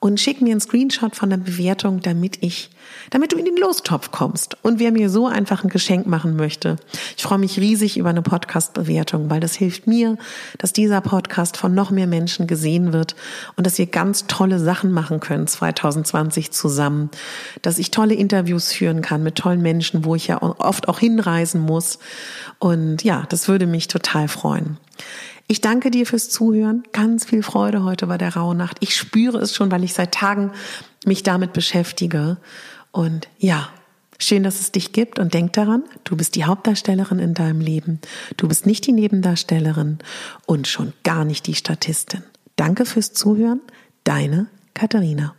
und 0.01 0.21
schick 0.21 0.41
mir 0.41 0.51
einen 0.51 0.61
Screenshot 0.61 1.17
von 1.17 1.31
der 1.31 1.37
Bewertung, 1.37 2.01
damit 2.01 2.43
ich, 2.43 2.71
damit 3.11 3.33
du 3.33 3.37
in 3.37 3.45
den 3.45 3.57
Lostopf 3.57 4.11
kommst. 4.11 4.57
Und 4.63 4.79
wer 4.79 4.93
mir 4.93 5.11
so 5.11 5.27
einfach 5.27 5.65
ein 5.65 5.71
Geschenk 5.71 6.07
machen 6.07 6.37
möchte, 6.37 6.77
ich 7.17 7.23
freue 7.23 7.39
mich 7.39 7.59
riesig 7.59 7.97
über 7.97 8.11
eine 8.11 8.23
Podcast-Bewertung, 8.23 9.31
weil 9.31 9.41
das 9.41 9.55
hilft 9.55 9.87
mir, 9.87 10.17
dass 10.59 10.73
dieser 10.73 11.01
Podcast 11.01 11.57
von 11.57 11.75
noch 11.75 11.91
mehr 11.91 12.07
Menschen 12.07 12.47
gesehen 12.47 12.93
wird 12.93 13.17
und 13.57 13.67
dass 13.67 13.79
wir 13.79 13.87
ganz 13.87 14.27
tolle 14.27 14.59
Sachen 14.59 14.93
machen 14.93 15.21
können 15.21 15.47
2020 15.47 16.51
zusammen, 16.51 17.11
dass 17.63 17.79
ich 17.79 17.91
tolle 17.91 18.15
Interviews 18.15 18.73
führen 18.73 19.03
kann 19.03 19.23
mit 19.23 19.37
tollen 19.37 19.63
Menschen, 19.63 20.05
wo 20.05 20.15
ich 20.15 20.27
ja 20.27 20.43
oft 20.43 20.89
auch 20.89 20.99
hinreisen 20.99 21.61
muss. 21.61 21.99
Und 22.59 23.03
ja, 23.03 23.25
das 23.29 23.49
würde 23.49 23.67
mich 23.67 23.89
total 23.89 24.29
freuen. 24.29 24.79
Ich 25.49 25.61
danke 25.61 25.93
dir 25.93 26.07
fürs 26.07 26.29
Zuhören. 26.29 26.83
Ganz 26.93 27.25
viel 27.25 27.43
Freude 27.43 27.85
heute 27.85 28.09
bei 28.09 28.19
der 28.19 28.35
Rauhnacht. 28.35 28.79
Ich 28.81 28.97
spüre 28.97 29.39
es 29.39 29.55
schon, 29.55 29.71
weil 29.71 29.85
ich 29.85 29.93
seit 29.93 30.13
Tagen 30.13 30.51
mich 31.05 31.23
damit 31.23 31.53
beschäftige. 31.53 32.39
Und 32.91 33.29
ja, 33.39 33.69
schön, 34.19 34.43
dass 34.43 34.59
es 34.59 34.73
dich 34.73 34.93
gibt. 34.93 35.21
Und 35.21 35.35
denk 35.35 35.53
daran, 35.53 35.85
du 36.03 36.17
bist 36.17 36.35
die 36.35 36.45
Hauptdarstellerin 36.45 37.21
in 37.21 37.35
deinem 37.35 37.61
Leben. 37.61 38.01
Du 38.37 38.49
bist 38.49 38.67
nicht 38.67 38.87
die 38.87 38.93
Nebendarstellerin 38.93 39.99
und 40.47 40.67
schon 40.67 40.93
gar 41.05 41.25
nicht 41.25 41.47
die 41.47 41.55
Statistin. 41.55 42.25
Danke 42.57 42.85
fürs 42.85 43.13
Zuhören. 43.13 43.61
Deine 44.03 44.49
Katharina. 44.75 45.35